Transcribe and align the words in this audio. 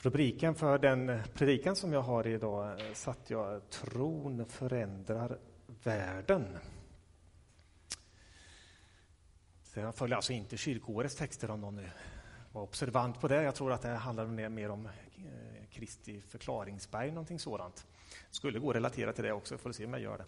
Rubriken 0.00 0.54
för 0.54 0.78
den 0.78 1.22
predikan 1.34 1.76
som 1.76 1.92
jag 1.92 2.02
har 2.02 2.26
idag 2.26 2.80
eh, 2.80 2.92
satt 2.94 3.30
jag 3.30 3.70
Tron 3.70 4.46
förändrar 4.46 5.38
världen. 5.82 6.58
Så 9.62 9.80
jag 9.80 9.94
följer 9.94 10.16
alltså 10.16 10.32
inte 10.32 10.56
kyrkoårets 10.56 11.16
texter 11.16 11.50
om 11.50 11.60
någon 11.60 11.80
var 12.52 12.62
observant 12.62 13.20
på 13.20 13.28
det. 13.28 13.42
Jag 13.42 13.54
tror 13.54 13.72
att 13.72 13.82
det 13.82 13.88
handlar 13.88 14.26
mer 14.48 14.70
om 14.70 14.86
eh, 14.86 14.92
Kristi 15.70 16.20
förklaringsberg, 16.20 17.10
någonting 17.10 17.38
sådant. 17.38 17.86
Skulle 18.30 18.58
gå 18.58 18.70
att 18.70 18.76
relatera 18.76 19.12
till 19.12 19.24
det 19.24 19.32
också, 19.32 19.58
får 19.58 19.72
se 19.72 19.84
om 19.84 19.92
jag 19.92 20.02
gör 20.02 20.18
det. 20.18 20.26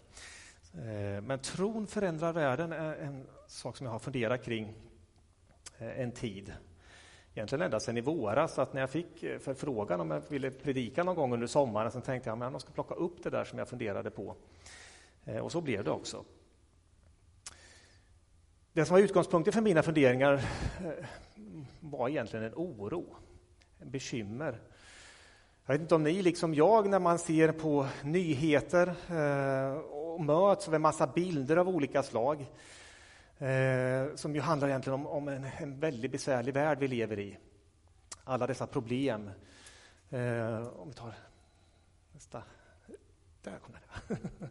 Eh, 0.81 1.21
men 1.21 1.39
tron 1.39 1.87
förändrar 1.87 2.33
världen 2.33 2.71
är 2.71 2.95
en 2.95 3.27
sak 3.47 3.77
som 3.77 3.85
jag 3.85 3.91
har 3.91 3.99
funderat 3.99 4.43
kring 4.43 4.73
en 5.77 6.11
tid 6.11 6.53
egentligen 7.33 7.61
ända 7.61 7.79
sedan 7.79 7.97
i 7.97 8.01
våras, 8.01 8.59
att 8.59 8.73
när 8.73 8.81
jag 8.81 8.89
fick 8.89 9.23
eh, 9.23 9.39
förfrågan 9.39 10.01
om 10.01 10.11
jag 10.11 10.21
ville 10.27 10.51
predika 10.51 11.03
någon 11.03 11.15
gång 11.15 11.33
under 11.33 11.47
sommaren, 11.47 11.91
så 11.91 12.01
tänkte 12.01 12.29
jag 12.29 12.43
att 12.43 12.51
jag 12.51 12.61
ska 12.61 12.71
plocka 12.71 12.95
upp 12.95 13.23
det 13.23 13.29
där 13.29 13.43
som 13.43 13.59
jag 13.59 13.67
funderade 13.67 14.09
på. 14.09 14.35
Eh, 15.25 15.37
och 15.37 15.51
så 15.51 15.61
blev 15.61 15.83
det 15.83 15.91
också. 15.91 16.23
Det 18.73 18.85
som 18.85 18.93
var 18.93 19.01
utgångspunkten 19.01 19.53
för 19.53 19.61
mina 19.61 19.83
funderingar 19.83 20.33
eh, 20.33 21.05
var 21.79 22.09
egentligen 22.09 22.45
en 22.45 22.53
oro, 22.55 23.15
en 23.79 23.91
bekymmer. 23.91 24.59
Jag 25.65 25.73
vet 25.73 25.81
inte 25.81 25.95
om 25.95 26.03
ni, 26.03 26.21
liksom 26.21 26.53
jag, 26.53 26.89
när 26.89 26.99
man 26.99 27.19
ser 27.19 27.51
på 27.51 27.87
nyheter 28.03 28.95
och 29.91 30.21
möts 30.21 30.67
av 30.67 30.75
en 30.75 30.81
massa 30.81 31.07
bilder 31.07 31.57
av 31.57 31.69
olika 31.69 32.03
slag, 32.03 32.45
eh, 33.41 34.15
som 34.15 34.35
ju 34.35 34.41
handlar 34.41 34.67
egentligen 34.67 34.99
om, 34.99 35.07
om 35.07 35.27
en, 35.27 35.47
en, 35.57 35.79
väldigt 35.79 36.11
besvärlig 36.11 36.53
värld 36.53 36.79
vi 36.79 36.87
lever 36.87 37.19
i. 37.19 37.37
Alla 38.23 38.47
dessa 38.47 38.67
problem. 38.67 39.29
Eh, 40.09 40.67
om 40.67 40.87
vi 40.87 40.93
tar 40.93 41.13
nästa. 42.11 42.43
Där 43.41 43.59
kom 43.59 43.73
den. 44.07 44.17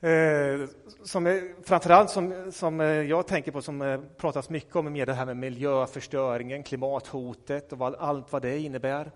Eh, 0.00 0.68
som 1.04 1.26
är, 1.26 1.62
framförallt 1.62 2.10
som, 2.10 2.52
som 2.52 2.80
eh, 2.80 2.86
jag 2.86 3.26
tänker 3.26 3.52
på, 3.52 3.62
som 3.62 3.82
eh, 3.82 4.00
pratas 4.16 4.50
mycket 4.50 4.76
om, 4.76 4.92
med 4.92 5.08
det 5.08 5.14
här 5.14 5.26
med 5.26 5.36
miljöförstöringen, 5.36 6.62
klimathotet 6.62 7.72
och 7.72 7.78
vad, 7.78 7.94
allt 7.94 8.32
vad 8.32 8.42
det 8.42 8.58
innebär. 8.58 9.10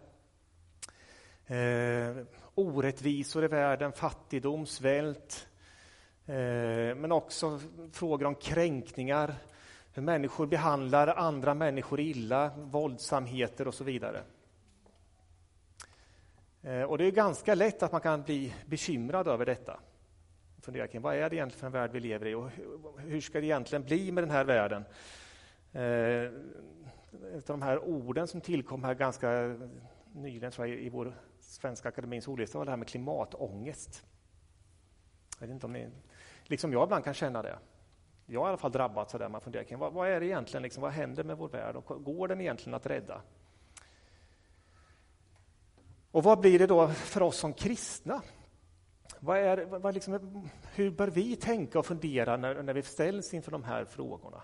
Eh, 1.46 2.16
orättvisor 2.54 3.44
i 3.44 3.48
världen, 3.48 3.92
fattigdom, 3.92 4.66
svält, 4.66 5.48
Eh, 6.28 6.94
men 6.94 7.12
också 7.12 7.60
frågor 7.92 8.26
om 8.26 8.34
kränkningar, 8.34 9.34
hur 9.92 10.02
människor 10.02 10.46
behandlar 10.46 11.06
andra 11.06 11.54
människor 11.54 12.00
illa, 12.00 12.50
våldsamheter 12.56 13.68
och 13.68 13.74
så 13.74 13.84
vidare. 13.84 14.22
Eh, 16.62 16.82
och 16.82 16.98
det 16.98 17.04
är 17.04 17.10
ganska 17.10 17.54
lätt 17.54 17.82
att 17.82 17.92
man 17.92 18.00
kan 18.00 18.22
bli 18.22 18.54
bekymrad 18.66 19.28
över 19.28 19.46
detta. 19.46 19.80
Fundera 20.62 20.86
kring 20.86 21.02
vad 21.02 21.14
är 21.14 21.30
det 21.30 21.36
egentligen 21.36 21.60
för 21.60 21.66
en 21.66 21.72
värld 21.72 21.90
vi 21.92 22.00
lever 22.00 22.26
i 22.26 22.34
och 22.34 22.50
hur 22.98 23.20
ska 23.20 23.40
det 23.40 23.46
egentligen 23.46 23.84
bli 23.84 24.12
med 24.12 24.22
den 24.22 24.30
här 24.30 24.44
världen? 24.44 24.84
Eh, 25.72 26.32
ett 27.38 27.50
av 27.50 27.58
de 27.58 27.62
här 27.62 27.78
orden 27.78 28.28
som 28.28 28.40
tillkom 28.40 28.84
här 28.84 28.94
ganska 28.94 29.56
nyligen 30.12 30.52
tror 30.52 30.66
jag, 30.66 30.78
i 30.78 30.88
vår 30.88 31.14
Svenska 31.40 31.88
Akademins 31.88 32.28
ordlista 32.28 32.58
var 32.58 32.64
det 32.64 32.70
här 32.70 32.76
med 32.76 32.88
klimatångest. 32.88 34.04
Jag 35.40 35.46
vet 35.46 35.54
inte 35.54 35.66
om 35.66 35.72
ni 35.72 35.88
liksom 36.48 36.72
jag 36.72 36.84
ibland 36.84 37.04
kan 37.04 37.14
känna 37.14 37.42
det. 37.42 37.58
Jag 38.27 38.41
har 38.41 38.46
i 38.46 38.48
alla 38.48 38.56
fall 38.56 38.72
drabbats 38.72 39.14
av 39.14 39.20
det. 39.20 39.28
Man 39.28 39.41
funderar 39.41 39.64
kring 39.64 39.78
vad, 39.78 39.92
vad 39.92 40.08
är 40.08 40.20
det 40.20 40.27
egentligen, 40.27 40.62
liksom, 40.62 40.82
vad 40.82 40.92
händer 40.92 41.24
med 41.24 41.36
vår 41.36 41.48
värld 41.48 41.77
och 41.77 42.04
går 42.04 42.28
den 42.28 42.41
egentligen 42.41 42.74
att 42.74 42.86
rädda? 42.86 43.22
Och 46.10 46.24
vad 46.24 46.41
blir 46.41 46.58
det 46.58 46.66
då 46.66 46.88
för 46.88 47.22
oss 47.22 47.36
som 47.36 47.52
kristna? 47.52 48.22
Vad 49.20 49.38
är, 49.38 49.64
vad 49.64 49.94
liksom, 49.94 50.48
hur 50.74 50.91
bör 50.91 51.08
vi 51.08 51.36
tänka 51.36 51.78
och 51.78 51.86
fundera 51.86 52.36
när, 52.36 52.62
när 52.62 52.75
vi 52.75 52.82
ställs 52.82 53.34
inför 53.34 53.50
de 53.50 53.65
här 53.65 53.84
frågorna? 53.84 54.42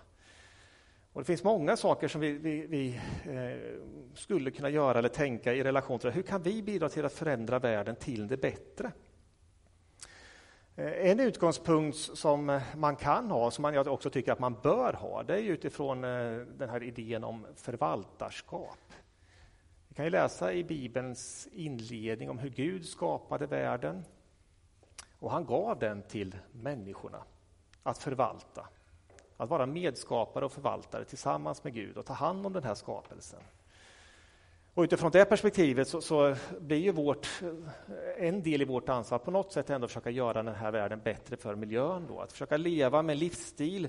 Och 1.13 1.21
det 1.21 1.25
finns 1.25 1.43
många 1.43 1.77
saker 1.77 2.07
som 2.07 2.21
vi, 2.21 2.31
vi, 2.31 2.67
vi 2.67 3.01
eh, 3.25 3.79
skulle 4.13 4.51
kunna 4.51 4.69
göra 4.69 4.99
eller 4.99 5.09
tänka 5.09 5.53
i 5.53 5.63
relation 5.63 5.99
till 5.99 6.07
det. 6.07 6.15
Hur 6.15 6.23
kan 6.23 6.41
vi 6.41 6.61
bidra 6.61 6.89
till 6.89 7.05
att 7.05 7.13
förändra 7.13 7.59
världen 7.59 7.95
till 7.95 8.27
det 8.27 8.37
bättre? 8.37 8.91
Eh, 10.77 11.11
en 11.11 11.19
utgångspunkt 11.19 11.97
som 11.97 12.49
eh, 12.49 12.61
man 12.75 12.95
kan 12.95 13.31
ha, 13.31 13.51
som 13.51 13.61
man 13.61 13.87
också 13.87 14.09
tycker 14.09 14.31
att 14.31 14.39
man 14.39 14.55
bör 14.63 14.93
ha, 14.93 15.23
det 15.23 15.33
är 15.33 15.43
utifrån 15.43 16.03
eh, 16.03 16.37
den 16.37 16.69
här 16.69 16.83
idén 16.83 17.23
om 17.23 17.45
förvaltarskap. 17.55 18.93
Vi 19.87 19.95
kan 19.95 20.05
ju 20.05 20.11
läsa 20.11 20.53
i 20.53 20.63
Bibelns 20.63 21.47
inledning 21.51 22.29
om 22.29 22.39
hur 22.39 22.49
Gud 22.49 22.85
skapade 22.85 23.45
världen 23.45 24.05
och 25.19 25.31
han 25.31 25.45
gav 25.45 25.79
den 25.79 26.01
till 26.01 26.35
människorna 26.51 27.23
att 27.83 27.97
förvalta. 27.97 28.67
Att 29.37 29.49
vara 29.49 29.65
medskapare 29.65 30.45
och 30.45 30.51
förvaltare 30.51 31.05
tillsammans 31.05 31.63
med 31.63 31.73
Gud 31.73 31.97
och 31.97 32.05
ta 32.05 32.13
hand 32.13 32.45
om 32.45 32.53
den 32.53 32.63
här 32.63 32.75
skapelsen. 32.75 33.39
Och 34.75 34.83
utifrån 34.83 35.11
det 35.11 35.25
perspektivet 35.25 35.87
så, 35.87 36.01
så, 36.01 36.35
blir 36.59 36.77
ju 36.77 36.91
vårt, 36.91 37.27
en 38.17 38.43
del 38.43 38.61
i 38.61 38.65
vårt 38.65 38.89
ansvar 38.89 39.19
på 39.19 39.31
något 39.31 39.51
sätt 39.51 39.69
ändå 39.69 39.87
försöka 39.87 40.09
göra 40.09 40.43
den 40.43 40.55
här 40.55 40.71
världen 40.71 41.01
bättre 41.03 41.37
för 41.37 41.55
miljön. 41.55 42.05
Då. 42.07 42.19
Att 42.19 42.31
försöka 42.31 42.57
leva 42.57 43.01
med 43.01 43.13
en 43.13 43.19
livsstil 43.19 43.87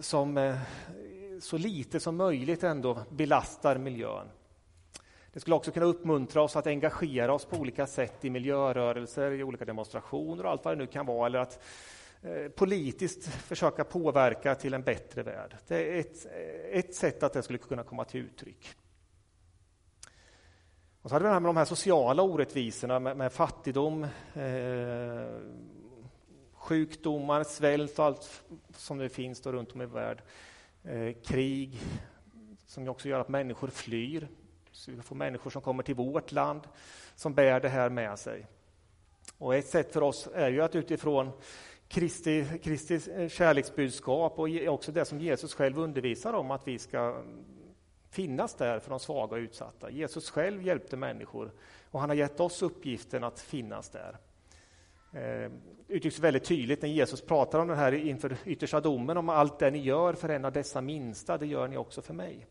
som 0.00 0.38
eh, 0.38 0.56
så 1.40 1.58
lite 1.58 2.00
som 2.00 2.16
möjligt 2.16 2.62
ändå 2.62 2.98
belastar 3.08 3.78
miljön. 3.78 4.26
Det 5.32 5.40
skulle 5.40 5.56
också 5.56 5.70
kunna 5.70 5.86
uppmuntra 5.86 6.42
oss 6.42 6.56
att 6.56 6.66
engagera 6.66 7.32
oss 7.32 7.44
på 7.44 7.56
olika 7.56 7.86
sätt 7.86 8.24
i 8.24 8.30
miljörörelser, 8.30 9.30
i 9.30 9.42
olika 9.42 9.64
demonstrationer 9.64 10.44
och 10.44 10.50
allt 10.50 10.64
vad 10.64 10.74
det 10.74 10.78
nu 10.78 10.86
kan 10.86 11.06
vara. 11.06 11.26
Eller 11.26 11.38
att 11.38 11.62
eh, 12.22 12.48
politiskt 12.48 13.28
försöka 13.28 13.84
påverka 13.84 14.54
till 14.54 14.74
en 14.74 14.82
bättre 14.82 15.22
värld. 15.22 15.56
Det 15.66 15.76
är 15.76 16.00
ett, 16.00 16.26
ett 16.72 16.94
sätt 16.94 17.22
att 17.22 17.32
det 17.32 17.42
skulle 17.42 17.58
kunna 17.58 17.84
komma 17.84 18.04
till 18.04 18.20
uttryck. 18.20 18.76
Och 21.02 21.10
så 21.10 21.14
hade 21.14 21.22
vi 21.22 21.28
det 21.28 21.32
här 21.32 21.40
med 21.40 21.48
de 21.48 21.56
här 21.56 21.64
sociala 21.64 22.22
orättvisorna 22.22 22.98
med, 22.98 23.16
med 23.16 23.32
fattigdom, 23.32 24.04
eh, 24.34 25.40
sjukdomar, 26.52 27.44
svält 27.44 27.98
och 27.98 28.04
allt 28.04 28.42
som 28.76 28.98
det 28.98 29.08
finns 29.08 29.40
då 29.40 29.52
runt 29.52 29.72
om 29.72 29.82
i 29.82 29.86
världen. 29.86 30.24
Eh, 30.84 31.14
krig, 31.24 31.78
som 32.66 32.88
också 32.88 33.08
gör 33.08 33.20
att 33.20 33.28
människor 33.28 33.68
flyr. 33.68 34.28
Så 34.72 34.90
vi 34.90 35.02
får 35.02 35.16
människor 35.16 35.50
som 35.50 35.62
kommer 35.62 35.82
till 35.82 35.94
vårt 35.94 36.32
land 36.32 36.62
som 37.14 37.34
bär 37.34 37.60
det 37.60 37.68
här 37.68 37.90
med 37.90 38.18
sig. 38.18 38.46
Och 39.38 39.54
ett 39.54 39.68
sätt 39.68 39.92
för 39.92 40.02
oss 40.02 40.28
är 40.34 40.50
ju 40.50 40.62
att 40.62 40.74
utifrån 40.74 41.30
Kristi, 41.88 42.46
Kristi 42.62 43.00
kärleksbudskap 43.28 44.38
och 44.38 44.48
också 44.68 44.92
det 44.92 45.04
som 45.04 45.20
Jesus 45.20 45.54
själv 45.54 45.78
undervisar 45.78 46.32
om 46.32 46.50
att 46.50 46.68
vi 46.68 46.78
ska 46.78 47.22
finnas 48.12 48.54
där 48.54 48.78
för 48.78 48.90
de 48.90 49.00
svaga 49.00 49.36
och 49.36 49.40
utsatta. 49.40 49.90
Jesus 49.90 50.30
själv 50.30 50.62
hjälpte 50.62 50.96
människor 50.96 51.50
och 51.90 52.00
han 52.00 52.10
har 52.10 52.16
gett 52.16 52.40
oss 52.40 52.62
uppgiften 52.62 53.24
att 53.24 53.40
finnas 53.40 53.88
där. 53.90 54.16
Eh, 55.12 55.50
uttrycks 55.88 56.18
väldigt 56.18 56.44
tydligt 56.44 56.82
när 56.82 56.88
Jesus 56.88 57.20
pratar 57.20 57.58
om 57.58 57.68
det 57.68 57.74
här 57.74 57.92
inför 57.92 58.36
yttersta 58.44 58.80
domen, 58.80 59.16
om 59.16 59.28
allt 59.28 59.58
det 59.58 59.70
ni 59.70 59.78
gör 59.78 60.12
för 60.12 60.28
en 60.28 60.44
av 60.44 60.52
dessa 60.52 60.80
minsta, 60.80 61.38
det 61.38 61.46
gör 61.46 61.68
ni 61.68 61.76
också 61.76 62.02
för 62.02 62.14
mig. 62.14 62.46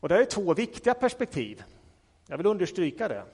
Och 0.00 0.08
det 0.08 0.16
är 0.16 0.24
två 0.24 0.54
viktiga 0.54 0.94
perspektiv. 0.94 1.62
Jag 2.26 2.36
vill 2.36 2.46
understryka 2.46 3.08
det. 3.08 3.24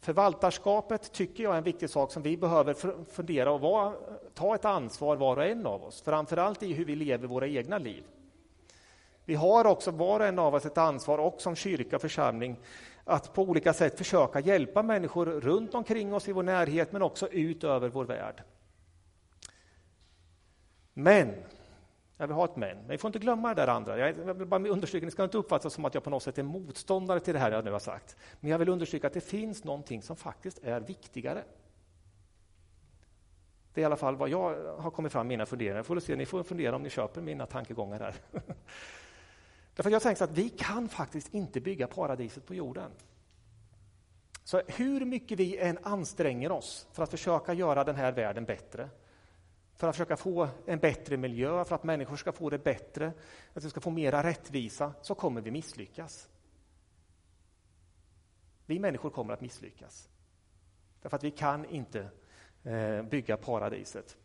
Förvaltarskapet 0.00 1.12
tycker 1.12 1.44
jag 1.44 1.52
är 1.52 1.58
en 1.58 1.64
viktig 1.64 1.90
sak 1.90 2.12
som 2.12 2.22
vi 2.22 2.36
behöver 2.36 2.74
fundera 3.04 3.52
och 3.52 3.94
ta 4.34 4.54
ett 4.54 4.64
ansvar 4.64 5.16
var 5.16 5.36
och 5.36 5.44
en 5.44 5.66
av 5.66 5.84
oss, 5.84 6.02
framförallt 6.02 6.62
i 6.62 6.72
hur 6.72 6.84
vi 6.84 6.96
lever 6.96 7.26
våra 7.26 7.48
egna 7.48 7.78
liv. 7.78 8.04
Vi 9.24 9.34
har 9.34 9.64
också 9.64 9.90
var 9.90 10.20
och 10.20 10.26
en 10.26 10.38
av 10.38 10.54
oss 10.54 10.66
ett 10.66 10.78
ansvar, 10.78 11.18
och 11.18 11.40
som 11.40 11.56
kyrka 11.56 11.96
och 11.96 12.02
församling, 12.02 12.56
att 13.04 13.34
på 13.34 13.42
olika 13.42 13.72
sätt 13.72 13.98
försöka 13.98 14.40
hjälpa 14.40 14.82
människor 14.82 15.26
runt 15.26 15.74
omkring 15.74 16.14
oss 16.14 16.28
i 16.28 16.32
vår 16.32 16.42
närhet, 16.42 16.92
men 16.92 17.02
också 17.02 17.28
ut 17.28 17.64
över 17.64 17.88
vår 17.88 18.04
värld. 18.04 18.42
Men, 20.94 21.34
jag 22.16 22.26
vill 22.26 22.36
ha 22.36 22.44
ett 22.44 22.56
men, 22.56 22.76
men 22.76 22.88
vi 22.88 22.98
får 22.98 23.08
inte 23.08 23.18
glömma 23.18 23.48
det 23.48 23.54
där 23.54 23.68
andra. 23.68 23.98
Jag 23.98 24.34
vill 24.34 24.46
bara 24.46 24.68
understryka, 24.68 25.06
det 25.06 25.12
ska 25.12 25.24
inte 25.24 25.38
uppfattas 25.38 25.74
som 25.74 25.84
att 25.84 25.94
jag 25.94 26.04
på 26.04 26.10
något 26.10 26.22
sätt 26.22 26.38
är 26.38 26.42
motståndare 26.42 27.20
till 27.20 27.34
det 27.34 27.40
här 27.40 27.52
jag 27.52 27.64
nu 27.64 27.70
har 27.70 27.78
sagt. 27.78 28.16
Men 28.40 28.50
jag 28.50 28.58
vill 28.58 28.68
understryka 28.68 29.06
att 29.06 29.12
det 29.12 29.20
finns 29.20 29.64
någonting 29.64 30.02
som 30.02 30.16
faktiskt 30.16 30.58
är 30.62 30.80
viktigare. 30.80 31.44
Det 33.74 33.80
är 33.80 33.82
i 33.82 33.84
alla 33.84 33.96
fall 33.96 34.16
vad 34.16 34.28
jag 34.28 34.74
har 34.78 34.90
kommit 34.90 35.12
fram 35.12 35.26
i 35.26 35.28
mina 35.28 35.46
funderingar. 35.46 35.82
Får 35.82 36.00
se, 36.00 36.16
ni 36.16 36.26
får 36.26 36.42
fundera 36.42 36.76
om 36.76 36.82
ni 36.82 36.90
köper 36.90 37.20
mina 37.20 37.46
tankegångar 37.46 37.98
här. 37.98 38.14
Därför 39.74 39.90
jag 39.90 40.02
tänker 40.02 40.24
att 40.24 40.38
vi 40.38 40.48
kan 40.48 40.88
faktiskt 40.88 41.34
inte 41.34 41.60
bygga 41.60 41.86
paradiset 41.86 42.46
på 42.46 42.54
jorden. 42.54 42.90
Så 44.44 44.62
hur 44.66 45.04
mycket 45.04 45.38
vi 45.38 45.58
än 45.58 45.78
anstränger 45.82 46.52
oss 46.52 46.86
för 46.92 47.02
att 47.02 47.10
försöka 47.10 47.52
göra 47.52 47.84
den 47.84 47.96
här 47.96 48.12
världen 48.12 48.44
bättre, 48.44 48.88
för 49.74 49.88
att 49.88 49.94
försöka 49.94 50.16
få 50.16 50.48
en 50.66 50.78
bättre 50.78 51.16
miljö, 51.16 51.64
för 51.64 51.74
att 51.74 51.84
människor 51.84 52.16
ska 52.16 52.32
få 52.32 52.50
det 52.50 52.58
bättre, 52.58 53.12
att 53.54 53.64
vi 53.64 53.70
ska 53.70 53.80
få 53.80 53.90
mera 53.90 54.22
rättvisa, 54.22 54.92
så 55.02 55.14
kommer 55.14 55.40
vi 55.40 55.50
misslyckas. 55.50 56.28
Vi 58.66 58.78
människor 58.78 59.10
kommer 59.10 59.34
att 59.34 59.40
misslyckas. 59.40 60.08
Därför 61.02 61.16
att 61.16 61.24
vi 61.24 61.30
kan 61.30 61.64
inte 61.64 62.08
eh, 62.64 63.02
bygga 63.02 63.36
paradiset. 63.36 64.16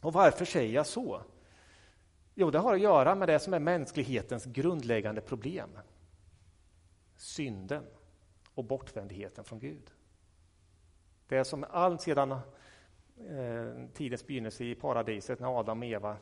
Och 0.00 0.12
varför 0.12 0.44
säger 0.44 0.74
jag 0.74 0.86
så? 0.86 1.22
Jo, 2.34 2.50
det 2.50 2.58
har 2.58 2.74
att 2.74 2.80
göra 2.80 3.14
med 3.14 3.28
det 3.28 3.38
som 3.38 3.54
är 3.54 3.58
mänsklighetens 3.58 4.44
grundläggande 4.44 5.20
problem. 5.20 5.78
Synden 7.16 7.84
och 8.54 8.64
bortvändheten 8.64 9.44
från 9.44 9.58
Gud. 9.58 9.90
Det 11.28 11.44
som 11.44 11.64
allt 11.70 12.00
sedan 12.00 12.30
eh, 12.32 12.40
tidens 13.94 14.26
begynnelse 14.26 14.64
i 14.64 14.74
paradiset 14.74 15.40
när 15.40 15.58
Adam 15.60 15.78
och 15.78 15.84
Eva 15.84 16.16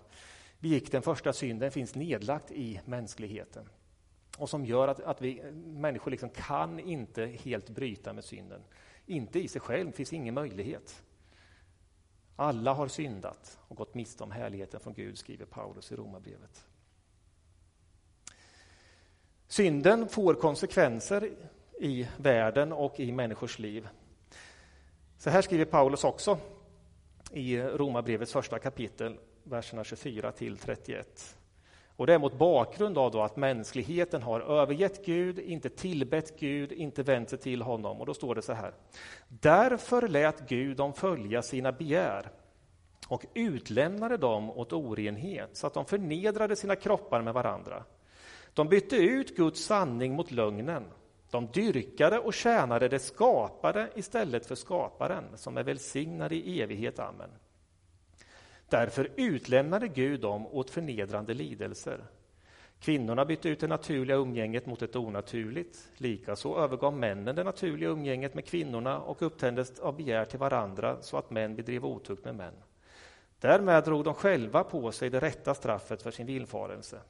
begick 0.59 0.93
den 0.93 1.03
första 1.03 1.33
synden 1.33 1.71
finns 1.71 1.95
nedlagt 1.95 2.51
i 2.51 2.81
mänskligheten 2.85 3.69
och 4.39 4.49
som 4.49 4.65
gör 4.65 4.89
att, 4.89 5.01
att 5.01 5.23
vi 5.23 5.43
människor 5.65 6.11
liksom 6.11 6.29
kan 6.29 6.81
inte 6.81 7.27
helt 7.27 7.71
bryta 7.71 8.13
med 8.13 8.25
synden. 8.25 8.63
Inte 9.07 9.41
i 9.41 9.49
sig 9.49 9.61
själv, 9.61 9.93
finns 9.93 10.13
ingen 10.13 10.35
möjlighet. 10.35 11.03
Alla 12.37 12.73
har 12.73 12.89
syndat 12.89 13.59
och 13.69 13.77
gått 13.77 13.95
miste 13.95 14.25
om 14.25 14.31
härligheten 14.31 14.81
från 14.81 14.95
Gud, 14.95 15.19
skriver 15.19 15.47
Paulus 15.47 15.93
i 15.93 15.97
Romarbrevet. 15.97 16.65
Synden 19.47 20.09
får 20.09 20.35
konsekvenser 20.35 21.31
i 21.81 22.09
världen 22.17 22.73
och 22.73 23.01
i 23.01 23.13
människors 23.13 23.59
liv. 23.59 23.89
Så 25.19 25.31
här 25.31 25.43
skriver 25.43 25.65
Paulus 25.65 26.05
också 26.05 26.39
i 27.31 27.61
Romarbrevets 27.61 28.33
första 28.33 28.59
kapitel, 28.59 29.19
verserna 29.43 29.85
24 29.85 30.33
till 30.33 30.59
31. 30.59 31.37
Och 32.03 32.07
det 32.07 32.15
är 32.15 32.19
mot 32.19 32.39
bakgrund 32.39 32.99
av 32.99 33.17
att 33.17 33.37
mänskligheten 33.37 34.23
har 34.23 34.41
övergett 34.41 35.07
Gud, 35.07 35.39
inte 35.39 35.69
tillbett 35.69 36.41
Gud, 36.41 36.73
inte 36.73 37.03
vänt 37.03 37.31
sig 37.31 37.39
till 37.39 37.63
honom. 37.63 38.01
Och 38.01 38.07
då 38.07 38.15
står 38.15 38.35
det 38.35 38.43
så 38.43 38.53
här. 38.53 38.75
Därför 39.29 40.09
lät 40.09 40.49
Gud 40.49 40.77
dem 40.77 40.93
följa 40.93 41.43
sina 41.43 41.73
begär 41.73 42.31
och 43.09 43.27
utlämnade 43.35 44.17
dem 44.17 44.51
åt 44.51 44.73
orenhet 44.73 45.51
så 45.53 45.67
att 45.67 45.75
de 45.75 45.85
förnedrade 45.85 46.57
sina 46.57 46.77
kroppar 46.77 47.23
med 47.23 47.35
varandra. 47.35 47.85
De 48.55 48.69
bytte 48.69 48.97
ut 48.97 49.37
Guds 49.37 49.65
sanning 49.65 50.15
mot 50.15 50.31
lögnen. 50.31 50.85
De 51.31 51.47
dyrkade 51.47 52.19
och 52.19 52.35
tjänade 52.35 52.89
det 52.89 52.99
skapade 52.99 53.89
istället 53.95 54.47
för 54.47 54.55
skaparen 54.55 55.25
som 55.35 55.57
är 55.57 55.63
välsignad 55.63 56.33
i 56.33 56.63
evighet. 56.63 56.99
Amen. 56.99 57.31
Därför 58.73 59.11
utlämnade 59.17 59.89
Gud 59.89 60.21
dem 60.21 60.47
åt 60.47 60.71
förnedrande 60.71 61.35
lidelser. 61.35 62.05
Kvinnorna 62.81 63.25
bytte 63.25 63.49
ut 63.49 63.61
det 63.61 63.67
naturliga 63.67 64.17
umgänget 64.17 64.67
mot 64.67 64.83
ett 64.83 64.97
onaturligt. 64.97 65.91
Likaså 65.97 66.59
övergav 66.59 66.95
männen 66.97 67.37
det 67.37 67.45
naturliga 67.45 67.89
umgänget 67.89 68.35
med 68.35 68.45
kvinnorna 68.45 69.01
och 69.01 69.23
upptändes 69.23 69.81
av 69.81 69.97
begär 69.97 70.25
till 70.25 70.39
varandra 70.39 70.97
så 71.03 71.19
att 71.19 71.31
män 71.31 71.57
bedrev 71.57 71.85
otukt 71.85 72.25
med 72.25 72.35
män. 72.35 72.55
Därmed 73.41 73.85
drog 73.85 74.05
de 74.05 74.15
själva 74.15 74.65
på 74.65 74.93
sig 74.93 75.11
det 75.11 75.21
rätta 75.21 75.55
straffet 75.55 76.03
för 76.03 76.11
sin 76.11 76.27
villfarelse. 76.27 77.01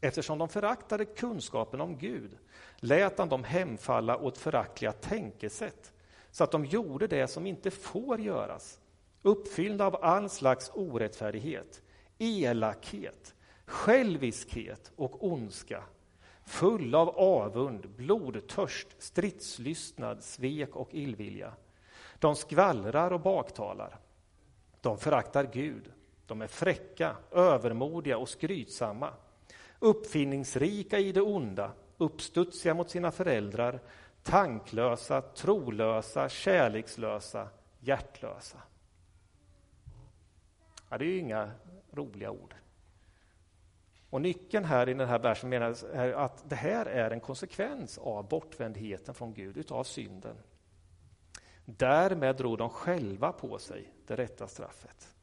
Eftersom 0.00 0.38
de 0.38 0.48
föraktade 0.48 1.04
kunskapen 1.04 1.80
om 1.80 1.98
Gud 1.98 2.38
lät 2.76 3.18
han 3.18 3.28
dem 3.28 3.44
hemfalla 3.44 4.18
åt 4.18 4.38
föraktliga 4.38 4.92
tänkesätt 4.92 5.92
så 6.30 6.44
att 6.44 6.50
de 6.50 6.64
gjorde 6.64 7.06
det 7.06 7.26
som 7.26 7.46
inte 7.46 7.70
får 7.70 8.20
göras 8.20 8.80
uppfyllda 9.28 9.86
av 9.86 10.04
all 10.04 10.28
slags 10.28 10.70
orättfärdighet, 10.74 11.82
elakhet, 12.18 13.34
själviskhet 13.66 14.92
och 14.96 15.26
ondska, 15.26 15.82
full 16.44 16.94
av 16.94 17.08
avund, 17.08 17.88
blodtörst, 17.88 18.88
stridslystnad, 18.98 20.22
svek 20.22 20.76
och 20.76 20.94
illvilja. 20.94 21.52
De 22.18 22.36
skvallrar 22.36 23.10
och 23.10 23.20
baktalar. 23.20 23.98
De 24.80 24.98
föraktar 24.98 25.44
Gud. 25.52 25.92
De 26.26 26.42
är 26.42 26.46
fräcka, 26.46 27.16
övermodiga 27.30 28.18
och 28.18 28.28
skrytsamma. 28.28 29.10
Uppfinningsrika 29.78 30.98
i 30.98 31.12
det 31.12 31.20
onda, 31.20 31.72
uppstudsiga 31.98 32.74
mot 32.74 32.90
sina 32.90 33.10
föräldrar, 33.10 33.80
tanklösa, 34.22 35.20
trolösa, 35.20 36.28
kärlekslösa, 36.28 37.48
hjärtlösa. 37.80 38.58
Ja, 40.88 40.98
det 40.98 41.04
är 41.04 41.08
ju 41.08 41.18
inga 41.18 41.50
roliga 41.90 42.30
ord. 42.30 42.54
Och 44.10 44.20
nyckeln 44.20 44.64
här 44.64 44.88
i 44.88 44.94
den 44.94 45.08
här 45.08 45.18
versen 45.18 45.50
menas 45.50 45.82
är 45.82 46.12
att 46.12 46.50
det 46.50 46.56
här 46.56 46.86
är 46.86 47.10
en 47.10 47.20
konsekvens 47.20 47.98
av 47.98 48.28
bortvändheten 48.28 49.14
från 49.14 49.34
Gud, 49.34 49.56
utav 49.56 49.84
synden. 49.84 50.36
Därmed 51.64 52.36
drog 52.36 52.58
de 52.58 52.70
själva 52.70 53.32
på 53.32 53.58
sig 53.58 53.92
det 54.06 54.16
rätta 54.16 54.48
straffet. 54.48 55.14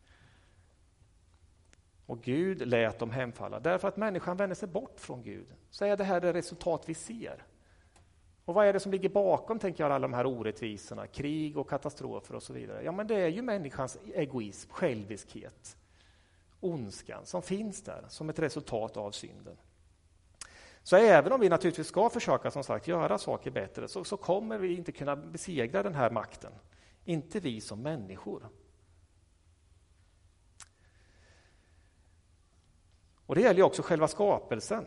Och 2.05 2.21
Gud 2.21 2.67
lät 2.67 2.99
dem 2.99 3.11
hemfalla. 3.11 3.59
Därför 3.59 3.87
att 3.87 3.97
människan 3.97 4.37
vänder 4.37 4.55
sig 4.55 4.67
bort 4.67 4.99
från 4.99 5.23
Gud, 5.23 5.47
så 5.69 5.85
är 5.85 5.97
det 5.97 6.03
här 6.03 6.21
det 6.21 6.33
resultat 6.33 6.83
vi 6.89 6.93
ser. 6.93 7.43
Och 8.45 8.53
vad 8.53 8.67
är 8.67 8.73
det 8.73 8.79
som 8.79 8.91
ligger 8.91 9.09
bakom, 9.09 9.59
tänker 9.59 9.83
jag, 9.83 9.91
alla 9.91 10.07
de 10.07 10.13
här 10.13 10.25
orättvisorna, 10.25 11.07
krig 11.07 11.57
och 11.57 11.69
katastrofer 11.69 12.35
och 12.35 12.43
så 12.43 12.53
vidare? 12.53 12.83
Ja, 12.83 12.91
men 12.91 13.07
det 13.07 13.15
är 13.15 13.27
ju 13.27 13.41
människans 13.41 13.97
egoism, 14.13 14.71
själviskhet, 14.71 15.77
ondskan 16.59 17.25
som 17.25 17.41
finns 17.41 17.81
där 17.81 18.05
som 18.09 18.29
ett 18.29 18.39
resultat 18.39 18.97
av 18.97 19.11
synden. 19.11 19.57
Så 20.83 20.95
även 20.95 21.31
om 21.31 21.39
vi 21.39 21.49
naturligtvis 21.49 21.87
ska 21.87 22.09
försöka 22.09 22.51
som 22.51 22.63
sagt 22.63 22.87
göra 22.87 23.17
saker 23.17 23.51
bättre 23.51 23.87
så, 23.87 24.03
så 24.03 24.17
kommer 24.17 24.57
vi 24.57 24.75
inte 24.75 24.91
kunna 24.91 25.15
besegra 25.15 25.83
den 25.83 25.95
här 25.95 26.09
makten. 26.09 26.51
Inte 27.05 27.39
vi 27.39 27.61
som 27.61 27.81
människor. 27.81 28.49
Och 33.25 33.35
Det 33.35 33.41
gäller 33.41 33.61
också 33.61 33.81
själva 33.81 34.07
skapelsen. 34.07 34.85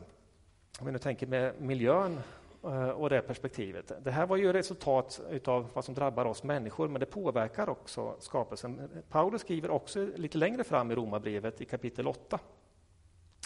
Om 0.80 0.86
vi 0.86 0.92
nu 0.92 0.98
tänker 0.98 1.26
med 1.26 1.60
miljön 1.60 2.20
Eh, 2.64 2.88
och 2.88 3.10
det 3.10 3.20
perspektivet. 3.20 3.92
Det 4.04 4.10
här 4.10 4.26
var 4.26 4.36
ju 4.36 4.52
resultat 4.52 5.20
av 5.44 5.70
vad 5.74 5.84
som 5.84 5.94
drabbar 5.94 6.24
oss 6.24 6.42
människor, 6.42 6.88
men 6.88 7.00
det 7.00 7.06
påverkar 7.06 7.68
också 7.68 8.16
skapelsen. 8.18 9.02
Paulus 9.08 9.40
skriver 9.40 9.70
också 9.70 10.08
lite 10.16 10.38
längre 10.38 10.64
fram 10.64 10.90
i 10.90 10.94
Romarbrevet 10.94 11.60
i 11.60 11.64
kapitel 11.64 12.08
8 12.08 12.38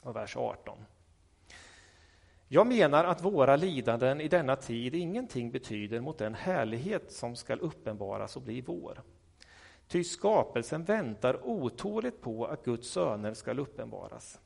och 0.05 0.17
vers 0.17 0.37
18. 0.37 0.79
Jag 2.49 2.67
menar 2.67 3.05
att 3.05 3.25
våra 3.25 3.56
lidanden 3.56 4.20
i 4.20 4.29
denna 4.29 4.56
tid 4.56 4.94
ingenting 4.94 5.50
betyder 5.50 6.00
mot 6.00 6.19
den 6.19 6.35
härlighet 6.35 7.12
som 7.12 7.37
skall 7.37 7.61
uppenbaras 7.61 8.37
och 8.37 8.42
bli 8.42 8.61
vår. 8.61 9.02
Ty 9.88 10.04
skapelsen 10.04 10.85
väntar 10.85 11.47
otåligt 11.47 12.21
på 12.21 12.47
att 12.47 12.64
Guds 12.64 12.88
söner 12.88 13.35
skall 13.35 13.59
uppenbaras. 13.59 14.40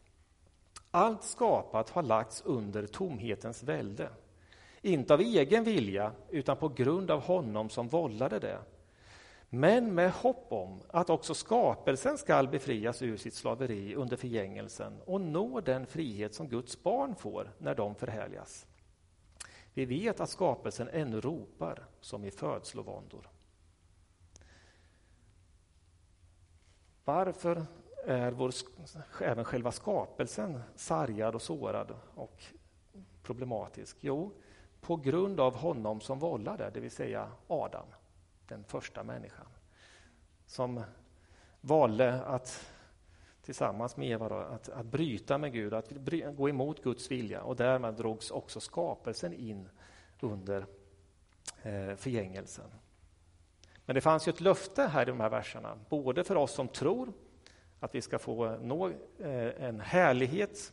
Allt 0.91 1.25
skapat 1.25 1.91
har 1.91 2.03
lagts 2.03 2.43
under 2.45 2.87
tomhetens 2.87 3.63
välde 3.63 4.09
inte 4.87 5.15
av 5.15 5.21
egen 5.21 5.65
vilja, 5.65 6.13
utan 6.31 6.57
på 6.57 6.69
grund 6.69 7.11
av 7.11 7.21
honom 7.21 7.71
som 7.71 7.89
vållade 7.89 8.39
det. 8.39 8.59
Men 9.49 9.95
med 9.95 10.13
hopp 10.13 10.47
om 10.49 10.81
att 10.89 11.11
också 11.11 11.35
skapelsen 11.35 12.19
skall 12.19 12.49
befrias 12.49 13.03
ur 13.03 13.17
sitt 13.17 13.35
slaveri 13.35 13.95
under 13.95 14.17
förgängelsen 14.17 15.01
och 15.05 15.21
nå 15.21 15.61
den 15.61 15.87
frihet 15.87 16.35
som 16.35 16.49
Guds 16.49 16.83
barn 16.83 17.15
får 17.15 17.53
när 17.59 17.75
de 17.75 17.95
förhärligas. 17.95 18.67
Vi 19.75 19.85
vet 19.85 20.21
att 20.21 20.31
skapelsen 20.31 20.89
ännu 20.89 21.21
ropar 21.21 21.87
som 22.01 22.25
i 22.25 22.31
födslovåndor. 22.31 23.31
Varför 27.05 27.67
är 28.05 28.33
vår, 28.33 28.53
även 29.21 29.45
själva 29.45 29.73
skapelsen 29.73 30.61
sargad 30.77 31.35
och 31.35 31.43
sårad 31.43 31.95
och 32.15 32.45
problematisk? 33.23 33.97
Jo, 34.01 34.33
på 34.87 34.97
grund 34.97 35.41
av 35.41 35.57
honom 35.57 36.01
som 36.01 36.19
vållade, 36.19 36.71
det 36.71 36.81
vill 36.81 36.91
säga 36.91 37.29
Adam, 37.47 37.87
den 38.49 38.65
första 38.65 39.03
människan, 39.03 39.47
som 40.47 40.83
valde 41.61 42.23
att 42.23 42.71
tillsammans 43.43 43.97
med 43.97 44.11
Eva 44.11 44.29
då, 44.29 44.35
att, 44.35 44.69
att 44.69 44.87
bryta 44.87 45.39
med 45.39 45.53
Gud, 45.53 45.75
att 45.75 45.93
gå 46.37 46.49
emot 46.49 46.83
Guds 46.83 47.11
vilja 47.11 47.43
och 47.43 47.57
därmed 47.57 47.95
drogs 47.95 48.31
också 48.31 48.61
skapelsen 48.61 49.33
in 49.33 49.69
under 50.21 50.67
eh, 51.63 51.95
förgängelsen. 51.97 52.71
Men 53.85 53.95
det 53.95 54.01
fanns 54.01 54.29
ju 54.29 54.31
ett 54.31 54.41
löfte 54.41 54.83
här 54.83 55.03
i 55.03 55.05
de 55.05 55.21
här 55.21 55.31
verserna, 55.31 55.79
både 55.89 56.25
för 56.25 56.37
oss 56.37 56.53
som 56.53 56.69
tror 56.69 57.13
att 57.81 57.95
vi 57.95 58.03
ska 58.03 58.19
få 58.19 58.57
nå 58.57 58.89
eh, 59.19 59.65
en 59.65 59.81
härlighet 59.81 60.73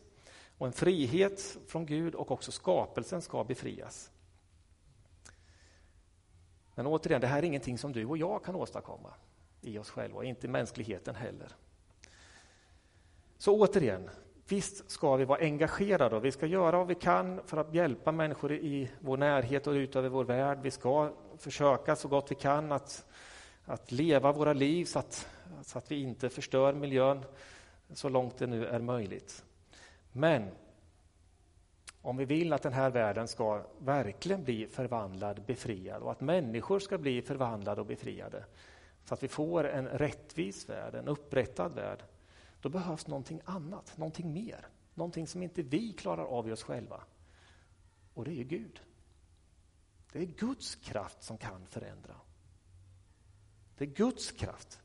och 0.63 0.67
en 0.67 0.73
frihet 0.73 1.57
från 1.67 1.85
Gud 1.85 2.15
och 2.15 2.31
också 2.31 2.51
skapelsen 2.51 3.21
ska 3.21 3.43
befrias. 3.43 4.11
Men 6.75 6.87
återigen, 6.87 7.21
det 7.21 7.27
här 7.27 7.37
är 7.37 7.43
ingenting 7.43 7.77
som 7.77 7.91
du 7.91 8.05
och 8.05 8.17
jag 8.17 8.43
kan 8.43 8.55
åstadkomma 8.55 9.13
i 9.61 9.77
oss 9.77 9.89
själva, 9.89 10.23
inte 10.23 10.47
mänskligheten 10.47 11.15
heller. 11.15 11.55
Så 13.37 13.59
återigen, 13.59 14.09
visst 14.47 14.91
ska 14.91 15.15
vi 15.15 15.25
vara 15.25 15.39
engagerade 15.39 16.15
och 16.15 16.25
vi 16.25 16.31
ska 16.31 16.45
göra 16.45 16.77
vad 16.77 16.87
vi 16.87 16.95
kan 16.95 17.41
för 17.45 17.57
att 17.57 17.73
hjälpa 17.73 18.11
människor 18.11 18.51
i 18.51 18.91
vår 18.99 19.17
närhet 19.17 19.67
och 19.67 19.73
ut 19.73 19.95
över 19.95 20.09
vår 20.09 20.23
värld. 20.23 20.59
Vi 20.61 20.71
ska 20.71 21.13
försöka 21.37 21.95
så 21.95 22.07
gott 22.07 22.31
vi 22.31 22.35
kan 22.35 22.71
att, 22.71 23.05
att 23.65 23.91
leva 23.91 24.31
våra 24.31 24.53
liv 24.53 24.85
så 24.85 24.99
att, 24.99 25.27
så 25.61 25.77
att 25.77 25.91
vi 25.91 26.01
inte 26.01 26.29
förstör 26.29 26.73
miljön 26.73 27.25
så 27.93 28.09
långt 28.09 28.37
det 28.37 28.47
nu 28.47 28.65
är 28.65 28.79
möjligt. 28.79 29.43
Men 30.13 30.51
om 32.01 32.17
vi 32.17 32.25
vill 32.25 32.53
att 32.53 32.61
den 32.61 32.73
här 32.73 32.89
världen 32.89 33.27
ska 33.27 33.65
verkligen 33.79 34.43
bli 34.43 34.67
förvandlad, 34.67 35.45
befriad 35.45 36.01
och 36.01 36.11
att 36.11 36.21
människor 36.21 36.79
ska 36.79 36.97
bli 36.97 37.21
förvandlade 37.21 37.81
och 37.81 37.87
befriade 37.87 38.45
så 39.05 39.13
att 39.13 39.23
vi 39.23 39.27
får 39.27 39.67
en 39.67 39.87
rättvis 39.87 40.69
värld, 40.69 40.95
en 40.95 41.07
upprättad 41.07 41.73
värld, 41.73 42.03
då 42.61 42.69
behövs 42.69 43.07
någonting 43.07 43.41
annat, 43.45 43.97
någonting 43.97 44.33
mer. 44.33 44.67
Någonting 44.93 45.27
som 45.27 45.43
inte 45.43 45.61
vi 45.61 45.93
klarar 45.93 46.25
av 46.25 46.49
i 46.49 46.51
oss 46.51 46.63
själva. 46.63 47.03
Och 48.13 48.25
det 48.25 48.31
är 48.31 48.35
ju 48.35 48.43
Gud. 48.43 48.81
Det 50.11 50.19
är 50.19 50.25
Guds 50.25 50.75
kraft 50.75 51.23
som 51.23 51.37
kan 51.37 51.65
förändra. 51.65 52.15
Det 53.77 53.83
är 53.83 53.89
Guds 53.89 54.31
kraft. 54.31 54.79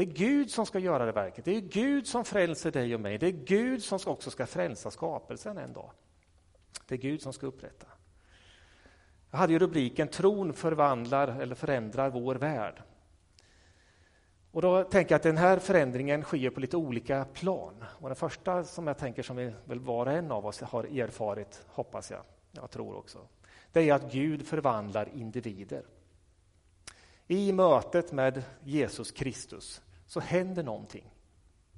Det 0.00 0.04
är 0.04 0.12
Gud 0.12 0.50
som 0.50 0.66
ska 0.66 0.78
göra 0.78 1.06
det 1.06 1.12
verket. 1.12 1.44
Det 1.44 1.56
är 1.56 1.60
Gud 1.60 2.06
som 2.06 2.24
frälser 2.24 2.70
dig 2.70 2.94
och 2.94 3.00
mig. 3.00 3.18
Det 3.18 3.26
är 3.26 3.30
Gud 3.30 3.82
som 3.82 3.98
också 4.06 4.30
ska 4.30 4.46
frälsa 4.46 4.90
skapelsen 4.90 5.58
en 5.58 5.72
dag. 5.72 5.90
Det 6.86 6.94
är 6.94 6.98
Gud 6.98 7.22
som 7.22 7.32
ska 7.32 7.46
upprätta. 7.46 7.86
Jag 9.30 9.38
hade 9.38 9.52
ju 9.52 9.58
rubriken 9.58 10.08
Tron 10.08 10.52
förvandlar 10.52 11.40
eller 11.40 11.54
förändrar 11.54 12.10
vår 12.10 12.34
värld. 12.34 12.82
Och 14.50 14.62
då 14.62 14.84
tänker 14.84 15.12
jag 15.12 15.16
att 15.16 15.22
den 15.22 15.36
här 15.36 15.58
förändringen 15.58 16.22
sker 16.22 16.50
på 16.50 16.60
lite 16.60 16.76
olika 16.76 17.24
plan. 17.24 17.84
Och 17.88 18.08
den 18.08 18.16
första 18.16 18.64
som 18.64 18.86
jag 18.86 18.98
tänker 18.98 19.22
som 19.22 19.36
vi 19.36 19.52
väl 19.64 19.80
var 19.80 20.06
och 20.06 20.12
en 20.12 20.30
av 20.30 20.46
oss 20.46 20.60
har 20.60 20.84
erfarit, 20.84 21.64
hoppas 21.68 22.10
jag, 22.10 22.22
jag 22.52 22.70
tror 22.70 22.96
också, 22.96 23.18
det 23.72 23.90
är 23.90 23.94
att 23.94 24.12
Gud 24.12 24.46
förvandlar 24.46 25.08
individer. 25.14 25.84
I 27.26 27.52
mötet 27.52 28.12
med 28.12 28.42
Jesus 28.64 29.10
Kristus 29.10 29.82
så 30.10 30.20
händer 30.20 30.62
någonting. 30.62 31.04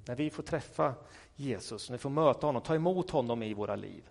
När 0.05 0.15
vi 0.15 0.29
får 0.29 0.43
träffa 0.43 0.93
Jesus, 1.35 1.89
när 1.89 1.97
vi 1.97 2.01
får 2.01 2.09
möta 2.09 2.47
honom, 2.47 2.61
ta 2.61 2.75
emot 2.75 3.09
honom 3.09 3.43
i 3.43 3.53
våra 3.53 3.75
liv. 3.75 4.09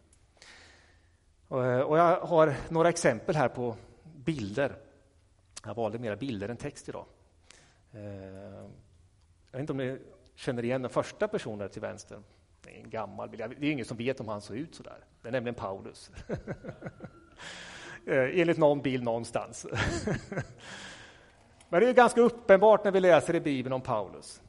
Eh, 1.51 1.81
och 1.81 1.99
jag 1.99 2.21
har 2.21 2.55
några 2.69 2.89
exempel 2.89 3.37
här 3.37 3.49
på 3.49 3.77
bilder. 4.03 4.77
Jag 5.65 5.75
valde 5.75 5.99
mera 5.99 6.17
bilder 6.17 6.49
än 6.49 6.57
text 6.57 6.89
idag. 6.89 7.05
Eh, 7.93 8.03
jag 9.51 9.53
vet 9.53 9.61
inte 9.61 9.73
om 9.73 9.77
ni 9.77 9.99
känner 10.35 10.65
igen 10.65 10.83
den 10.83 10.91
första 10.91 11.29
personen 11.29 11.69
till 11.69 11.83
vänster. 11.83 12.23
Det 12.65 12.71
är 12.71 12.81
en 12.81 12.91
gammal 12.91 13.29
bild. 13.29 13.57
Det 13.59 13.67
är 13.67 13.73
ingen 13.73 13.87
som 13.87 13.97
vet 13.97 14.21
om 14.21 14.29
han 14.29 14.41
såg 14.41 14.57
ut 14.57 14.75
så 14.75 14.83
där. 14.83 15.05
Det 15.23 15.29
är 15.29 15.33
nämligen 15.33 15.55
Paulus. 15.55 16.11
Eh, 18.07 18.41
enligt 18.41 18.59
någon 18.59 18.83
bild 18.83 19.05
någonstans. 19.05 19.67
Men 21.73 21.81
det 21.81 21.89
är 21.89 21.93
ganska 21.93 22.21
uppenbart 22.21 22.85
när 22.85 22.91
vi 22.91 23.01
läser 23.01 23.35
i 23.35 23.41
Bibeln 23.41 23.73
om 23.73 23.81
Paulus. 23.81 24.43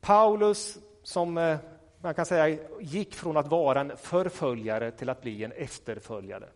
Paulus 0.00 0.78
som 1.02 1.38
eh, 1.38 1.56
man 2.00 2.14
kan 2.14 2.26
säga 2.26 2.58
gick 2.80 3.14
från 3.14 3.36
att 3.36 3.48
vara 3.48 3.80
en 3.80 3.96
förföljare 3.96 4.90
till 4.90 5.08
att 5.08 5.22
bli 5.22 5.44
en 5.44 5.52
efterföljare. 5.52 6.48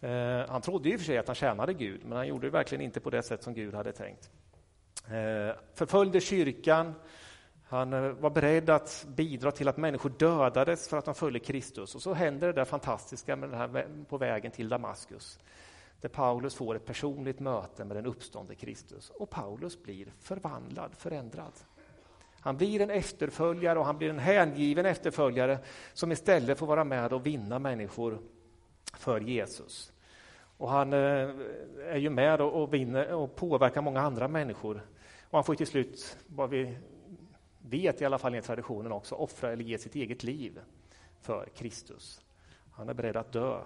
Eh, 0.00 0.48
han 0.48 0.62
trodde 0.62 0.88
i 0.88 0.96
och 0.96 1.00
för 1.00 1.06
sig 1.06 1.18
att 1.18 1.26
han 1.26 1.34
tjänade 1.34 1.74
Gud, 1.74 2.00
men 2.04 2.16
han 2.16 2.28
gjorde 2.28 2.46
det 2.46 2.50
verkligen 2.50 2.84
inte 2.84 3.00
på 3.00 3.10
det 3.10 3.22
sätt 3.22 3.42
som 3.42 3.54
Gud 3.54 3.74
hade 3.74 3.92
tänkt. 3.92 4.30
Eh, 5.06 5.56
förföljde 5.74 6.20
kyrkan. 6.20 6.94
Han 7.68 8.20
var 8.20 8.30
beredd 8.30 8.70
att 8.70 9.06
bidra 9.08 9.50
till 9.50 9.68
att 9.68 9.76
människor 9.76 10.12
dödades 10.18 10.88
för 10.88 10.96
att 10.96 11.04
de 11.04 11.14
följde 11.14 11.38
Kristus. 11.38 11.94
Och 11.94 12.02
så 12.02 12.14
händer 12.14 12.46
det 12.46 12.52
där 12.52 12.64
fantastiska 12.64 13.36
med 13.36 13.50
den 13.50 13.58
här, 13.58 13.88
på 14.08 14.18
vägen 14.18 14.52
till 14.52 14.68
Damaskus 14.68 15.38
där 16.00 16.08
Paulus 16.08 16.54
får 16.54 16.74
ett 16.74 16.84
personligt 16.84 17.40
möte 17.40 17.84
med 17.84 17.96
den 17.96 18.06
uppståndne 18.06 18.54
Kristus. 18.54 19.10
Och 19.10 19.30
Paulus 19.30 19.82
blir 19.82 20.12
förvandlad, 20.20 20.90
förändrad. 20.94 21.52
Han 22.40 22.56
blir 22.56 22.80
en 22.80 22.90
efterföljare 22.90 23.78
och 23.78 23.86
han 23.86 23.98
blir 23.98 24.10
en 24.10 24.18
hängiven 24.18 24.86
efterföljare 24.86 25.58
som 25.92 26.12
istället 26.12 26.58
får 26.58 26.66
vara 26.66 26.84
med 26.84 27.12
och 27.12 27.26
vinna 27.26 27.58
människor 27.58 28.18
för 28.94 29.20
Jesus. 29.20 29.92
Och 30.58 30.70
han 30.70 30.92
eh, 30.92 31.30
är 31.86 31.96
ju 31.96 32.10
med 32.10 32.40
och, 32.40 32.74
vinner 32.74 33.14
och 33.14 33.36
påverkar 33.36 33.82
många 33.82 34.00
andra 34.00 34.28
människor 34.28 34.80
och 35.22 35.38
han 35.38 35.44
får 35.44 35.54
till 35.54 35.66
slut, 35.66 36.18
vad 36.26 36.50
vi 36.50 36.78
vet 37.58 38.02
i 38.02 38.04
alla 38.04 38.18
fall 38.18 38.34
i 38.34 38.42
traditionen 38.42 38.92
också, 38.92 39.14
offra 39.14 39.52
eller 39.52 39.64
ge 39.64 39.78
sitt 39.78 39.94
eget 39.94 40.22
liv 40.22 40.60
för 41.20 41.48
Kristus. 41.54 42.20
Han 42.70 42.88
är 42.88 42.94
beredd 42.94 43.16
att 43.16 43.32
dö 43.32 43.60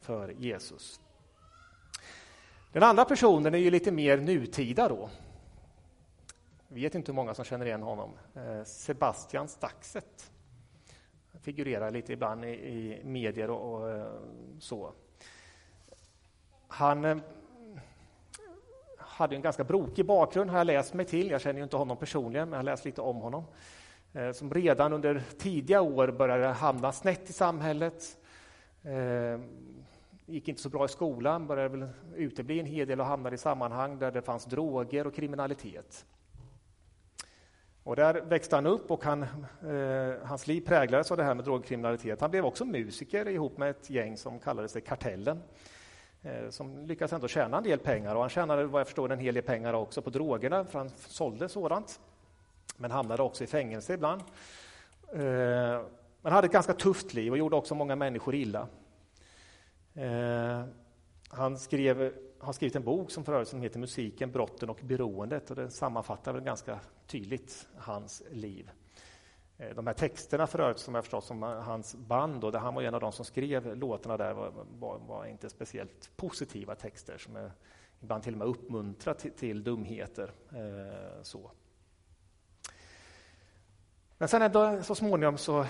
för 0.00 0.28
Jesus. 0.28 1.00
Den 2.72 2.82
andra 2.82 3.04
personen 3.04 3.54
är 3.54 3.58
ju 3.58 3.70
lite 3.70 3.92
mer 3.92 4.18
nutida 4.18 4.88
då. 4.88 5.10
Vi 6.68 6.82
vet 6.82 6.94
inte 6.94 7.12
hur 7.12 7.16
många 7.16 7.34
som 7.34 7.44
känner 7.44 7.66
igen 7.66 7.82
honom. 7.82 8.10
Eh, 8.34 8.64
Sebastian 8.64 9.48
Staxet 9.48 10.30
figurerar 11.40 11.90
lite 11.90 12.12
ibland 12.12 12.44
i, 12.44 12.48
i 12.48 13.00
medier 13.04 13.50
och, 13.50 13.74
och 13.74 13.90
eh, 13.90 14.06
så. 14.60 14.92
Han 16.68 17.04
eh, 17.04 17.16
hade 18.98 19.36
en 19.36 19.42
ganska 19.42 19.64
brokig 19.64 20.06
bakgrund, 20.06 20.50
har 20.50 20.58
jag 20.58 20.66
läst 20.66 20.94
mig 20.94 21.06
till. 21.06 21.30
Jag 21.30 21.40
känner 21.40 21.58
ju 21.58 21.64
inte 21.64 21.76
honom 21.76 21.96
personligen, 21.96 22.48
men 22.48 22.56
jag 22.56 22.58
har 22.58 22.70
läst 22.70 22.84
lite 22.84 23.00
om 23.00 23.16
honom. 23.16 23.44
Som 24.34 24.54
redan 24.54 24.92
under 24.92 25.22
tidiga 25.38 25.80
år 25.80 26.08
började 26.08 26.46
hamna 26.46 26.92
snett 26.92 27.30
i 27.30 27.32
samhället. 27.32 28.18
Gick 30.30 30.48
inte 30.48 30.62
så 30.62 30.68
bra 30.68 30.84
i 30.84 30.88
skolan, 30.88 31.46
började 31.46 31.76
väl 31.76 31.88
utebli 32.16 32.60
en 32.60 32.66
hel 32.66 32.88
del 32.88 33.00
och 33.00 33.06
hamnade 33.06 33.34
i 33.34 33.38
sammanhang 33.38 33.98
där 33.98 34.10
det 34.10 34.22
fanns 34.22 34.44
droger 34.44 35.06
och 35.06 35.14
kriminalitet. 35.14 36.06
Och 37.82 37.96
där 37.96 38.20
växte 38.20 38.56
han 38.56 38.66
upp 38.66 38.90
och 38.90 39.04
han, 39.04 39.22
eh, 39.22 40.26
hans 40.26 40.46
liv 40.46 40.60
präglades 40.60 41.10
av 41.10 41.16
det 41.16 41.24
här 41.24 41.34
med 41.34 41.44
drogkriminalitet. 41.44 42.20
Han 42.20 42.30
blev 42.30 42.44
också 42.44 42.64
musiker 42.64 43.28
ihop 43.28 43.58
med 43.58 43.70
ett 43.70 43.90
gäng 43.90 44.16
som 44.16 44.38
kallade 44.38 44.68
sig 44.68 44.82
Kartellen. 44.82 45.42
Eh, 46.22 46.50
som 46.50 46.86
lyckades 46.86 47.12
ändå 47.12 47.28
tjäna 47.28 47.56
en 47.56 47.62
del 47.62 47.78
pengar 47.78 48.14
och 48.14 48.20
han 48.20 48.30
tjänade 48.30 48.64
vad 48.64 48.80
jag 48.80 48.86
förstår 48.86 49.12
en 49.12 49.18
hel 49.18 49.34
del 49.34 49.44
pengar 49.44 49.72
också 49.74 50.02
på 50.02 50.10
drogerna 50.10 50.64
för 50.64 50.78
han 50.78 50.90
sålde 50.96 51.48
sådant. 51.48 52.00
Men 52.76 52.90
hamnade 52.90 53.22
också 53.22 53.44
i 53.44 53.46
fängelse 53.46 53.94
ibland. 53.94 54.22
Eh, 55.12 55.18
men 56.22 56.32
hade 56.32 56.46
ett 56.46 56.52
ganska 56.52 56.74
tufft 56.74 57.14
liv 57.14 57.32
och 57.32 57.38
gjorde 57.38 57.56
också 57.56 57.74
många 57.74 57.96
människor 57.96 58.34
illa. 58.34 58.68
Eh, 59.98 60.64
han 61.28 61.58
skrev, 61.58 62.12
har 62.38 62.52
skrivit 62.52 62.76
en 62.76 62.84
bok 62.84 63.10
som 63.10 63.24
för 63.24 63.44
som 63.44 63.62
heter 63.62 63.78
Musiken, 63.78 64.32
brotten 64.32 64.70
och 64.70 64.80
beroendet 64.82 65.50
och 65.50 65.56
den 65.56 65.70
sammanfattar 65.70 66.32
väl 66.32 66.42
ganska 66.42 66.80
tydligt 67.06 67.68
hans 67.76 68.22
liv. 68.30 68.70
Eh, 69.58 69.74
de 69.74 69.86
här 69.86 69.94
texterna 69.94 70.46
för 70.46 70.58
övrigt, 70.58 70.78
som 70.78 70.94
jag 70.94 71.04
förstått 71.04 71.24
som 71.24 71.42
eh, 71.42 71.48
hans 71.48 71.94
band, 71.94 72.44
och 72.44 72.52
där 72.52 72.58
han 72.58 72.74
var 72.74 72.82
en 72.82 72.94
av 72.94 73.00
de 73.00 73.12
som 73.12 73.24
skrev 73.24 73.76
låtarna 73.76 74.16
där, 74.16 74.34
var, 74.34 74.52
var, 74.78 74.98
var 74.98 75.26
inte 75.26 75.50
speciellt 75.50 76.10
positiva 76.16 76.74
texter 76.74 77.18
som 77.18 77.36
är, 77.36 77.52
ibland 78.00 78.22
till 78.22 78.32
och 78.32 78.38
med 78.38 78.48
uppmuntrar 78.48 79.14
till, 79.14 79.32
till 79.32 79.64
dumheter. 79.64 80.32
Eh, 80.52 81.22
så. 81.22 81.50
Men 84.20 84.28
sen 84.28 84.42
ändå, 84.42 84.82
så 84.82 84.94
småningom 84.94 85.38
så, 85.38 85.60
eh, 85.60 85.66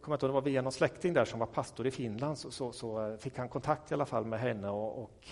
kommer 0.00 0.08
jag 0.08 0.20
det 0.20 0.28
var 0.28 0.40
via 0.40 0.62
någon 0.62 0.72
släkting 0.72 1.12
där 1.12 1.24
som 1.24 1.40
var 1.40 1.46
pastor 1.46 1.86
i 1.86 1.90
Finland, 1.90 2.38
så, 2.38 2.50
så, 2.50 2.72
så 2.72 3.06
eh, 3.06 3.16
fick 3.16 3.38
han 3.38 3.48
kontakt 3.48 3.90
i 3.90 3.94
alla 3.94 4.06
fall 4.06 4.24
med 4.24 4.40
henne 4.40 4.68
och, 4.68 5.02
och 5.02 5.28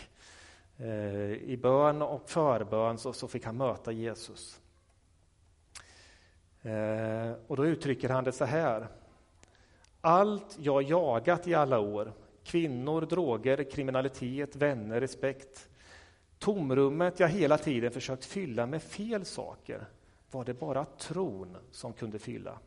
eh, 0.79 1.33
i 1.33 1.59
bön 1.63 2.03
och 2.03 2.31
förbön 2.31 2.99
så, 2.99 3.13
så 3.13 3.29
fick 3.29 3.45
han 3.45 3.57
möta 3.57 3.93
Jesus. 3.93 4.61
Eh, 6.63 7.33
och 7.47 7.57
då 7.57 7.67
uttrycker 7.67 8.09
han 8.09 8.25
det 8.25 8.33
så 8.33 8.45
här. 8.45 8.87
Allt 10.01 10.57
jag 10.59 10.83
jagat 10.83 11.47
i 11.47 11.55
alla 11.55 11.79
år, 11.79 12.13
kvinnor, 12.45 13.01
droger, 13.01 13.71
kriminalitet, 13.71 14.57
vänner, 14.57 15.01
respekt, 15.01 15.69
tomrummet 16.39 17.21
jag 17.21 17.29
hela 17.29 17.59
tiden 17.59 17.91
försökt 17.91 18.25
fylla 18.25 18.67
med 18.67 18.83
fel 18.83 19.25
saker, 19.25 19.87
var 20.31 20.45
det 20.45 20.55
bara 20.55 20.85
tron 20.85 21.57
som 21.71 21.93
kunde 21.93 22.19
fylla. 22.19 22.59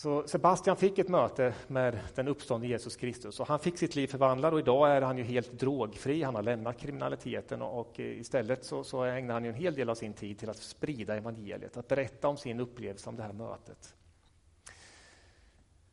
Så 0.00 0.22
Sebastian 0.26 0.76
fick 0.76 0.98
ett 0.98 1.08
möte 1.08 1.54
med 1.66 1.98
den 2.14 2.28
uppståndne 2.28 2.66
Jesus 2.66 2.96
Kristus 2.96 3.40
och 3.40 3.46
han 3.46 3.58
fick 3.58 3.78
sitt 3.78 3.94
liv 3.94 4.06
förvandlat 4.06 4.52
och 4.52 4.58
idag 4.58 4.90
är 4.90 5.02
han 5.02 5.18
ju 5.18 5.24
helt 5.24 5.52
drogfri. 5.52 6.22
Han 6.22 6.34
har 6.34 6.42
lämnat 6.42 6.78
kriminaliteten 6.78 7.62
och 7.62 8.00
istället 8.00 8.64
så, 8.64 8.84
så 8.84 9.04
ägnar 9.04 9.34
han 9.34 9.44
en 9.44 9.54
hel 9.54 9.74
del 9.74 9.90
av 9.90 9.94
sin 9.94 10.12
tid 10.12 10.38
till 10.38 10.50
att 10.50 10.56
sprida 10.56 11.16
evangeliet, 11.16 11.76
att 11.76 11.88
berätta 11.88 12.28
om 12.28 12.36
sin 12.36 12.60
upplevelse 12.60 13.08
om 13.08 13.16
det 13.16 13.22
här 13.22 13.32
mötet. 13.32 13.94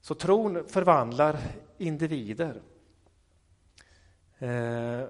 Så 0.01 0.15
tron 0.15 0.67
förvandlar 0.67 1.37
individer. 1.77 2.61
Eh, 4.39 5.03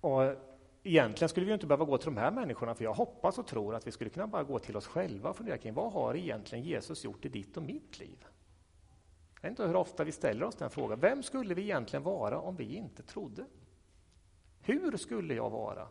och 0.00 0.34
egentligen 0.82 1.28
skulle 1.28 1.46
vi 1.46 1.52
inte 1.52 1.66
behöva 1.66 1.84
gå 1.84 1.98
till 1.98 2.04
de 2.14 2.16
här 2.16 2.30
människorna, 2.30 2.74
för 2.74 2.84
jag 2.84 2.94
hoppas 2.94 3.38
och 3.38 3.46
tror 3.46 3.74
att 3.74 3.86
vi 3.86 3.92
skulle 3.92 4.10
kunna 4.10 4.26
bara 4.26 4.42
gå 4.42 4.58
till 4.58 4.76
oss 4.76 4.86
själva 4.86 5.30
och 5.30 5.36
fundera 5.36 5.58
kring 5.58 5.74
vad 5.74 5.92
har 5.92 6.16
egentligen 6.16 6.64
Jesus 6.64 7.04
gjort 7.04 7.24
i 7.24 7.28
ditt 7.28 7.56
och 7.56 7.62
mitt 7.62 7.98
liv? 7.98 8.26
Jag 9.34 9.42
vet 9.42 9.50
inte 9.50 9.66
hur 9.66 9.76
ofta 9.76 10.04
vi 10.04 10.12
ställer 10.12 10.46
oss 10.46 10.54
den 10.54 10.70
frågan. 10.70 11.00
Vem 11.00 11.22
skulle 11.22 11.54
vi 11.54 11.62
egentligen 11.62 12.02
vara 12.02 12.40
om 12.40 12.56
vi 12.56 12.76
inte 12.76 13.02
trodde? 13.02 13.44
Hur 14.60 14.96
skulle 14.96 15.34
jag 15.34 15.50
vara? 15.50 15.88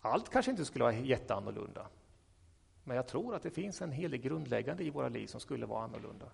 Allt 0.00 0.28
kanske 0.28 0.50
inte 0.50 0.64
skulle 0.64 0.84
vara 0.84 0.94
jätteannorlunda. 0.94 1.86
Men 2.84 2.96
jag 2.96 3.06
tror 3.06 3.34
att 3.34 3.42
det 3.42 3.50
finns 3.50 3.82
en 3.82 3.92
hel 3.92 4.10
del 4.10 4.20
grundläggande 4.20 4.84
i 4.84 4.90
våra 4.90 5.08
liv 5.08 5.26
som 5.26 5.40
skulle 5.40 5.66
vara 5.66 5.84
annorlunda. 5.84 6.26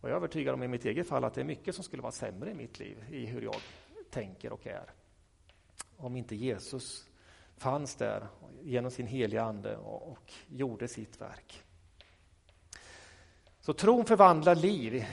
Och 0.00 0.08
jag 0.08 0.12
är 0.12 0.16
övertygad 0.16 0.54
om 0.54 0.62
i 0.62 0.68
mitt 0.68 0.84
eget 0.84 1.08
fall 1.08 1.24
att 1.24 1.34
det 1.34 1.40
är 1.40 1.44
mycket 1.44 1.74
som 1.74 1.84
skulle 1.84 2.02
vara 2.02 2.12
sämre 2.12 2.50
i 2.50 2.54
mitt 2.54 2.78
liv, 2.78 3.04
i 3.10 3.26
hur 3.26 3.42
jag 3.42 3.56
tänker 4.10 4.52
och 4.52 4.66
är. 4.66 4.90
Om 5.96 6.16
inte 6.16 6.36
Jesus 6.36 7.08
fanns 7.56 7.94
där 7.94 8.28
genom 8.62 8.90
sin 8.90 9.06
heliga 9.06 9.42
Ande 9.42 9.76
och, 9.76 10.10
och 10.10 10.32
gjorde 10.48 10.88
sitt 10.88 11.20
verk. 11.20 11.62
Så 13.60 13.72
tron 13.72 14.04
förvandlar 14.04 14.54
liv, 14.54 15.04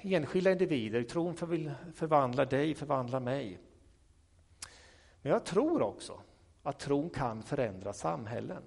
enskilda 0.00 0.52
individer. 0.52 1.02
Tron 1.02 1.34
förvandlar 1.94 2.46
dig, 2.46 2.74
förvandlar 2.74 3.20
mig. 3.20 3.58
Men 5.22 5.32
jag 5.32 5.44
tror 5.44 5.82
också 5.82 6.20
att 6.62 6.78
tron 6.78 7.10
kan 7.10 7.42
förändra 7.42 7.92
samhällen. 7.92 8.62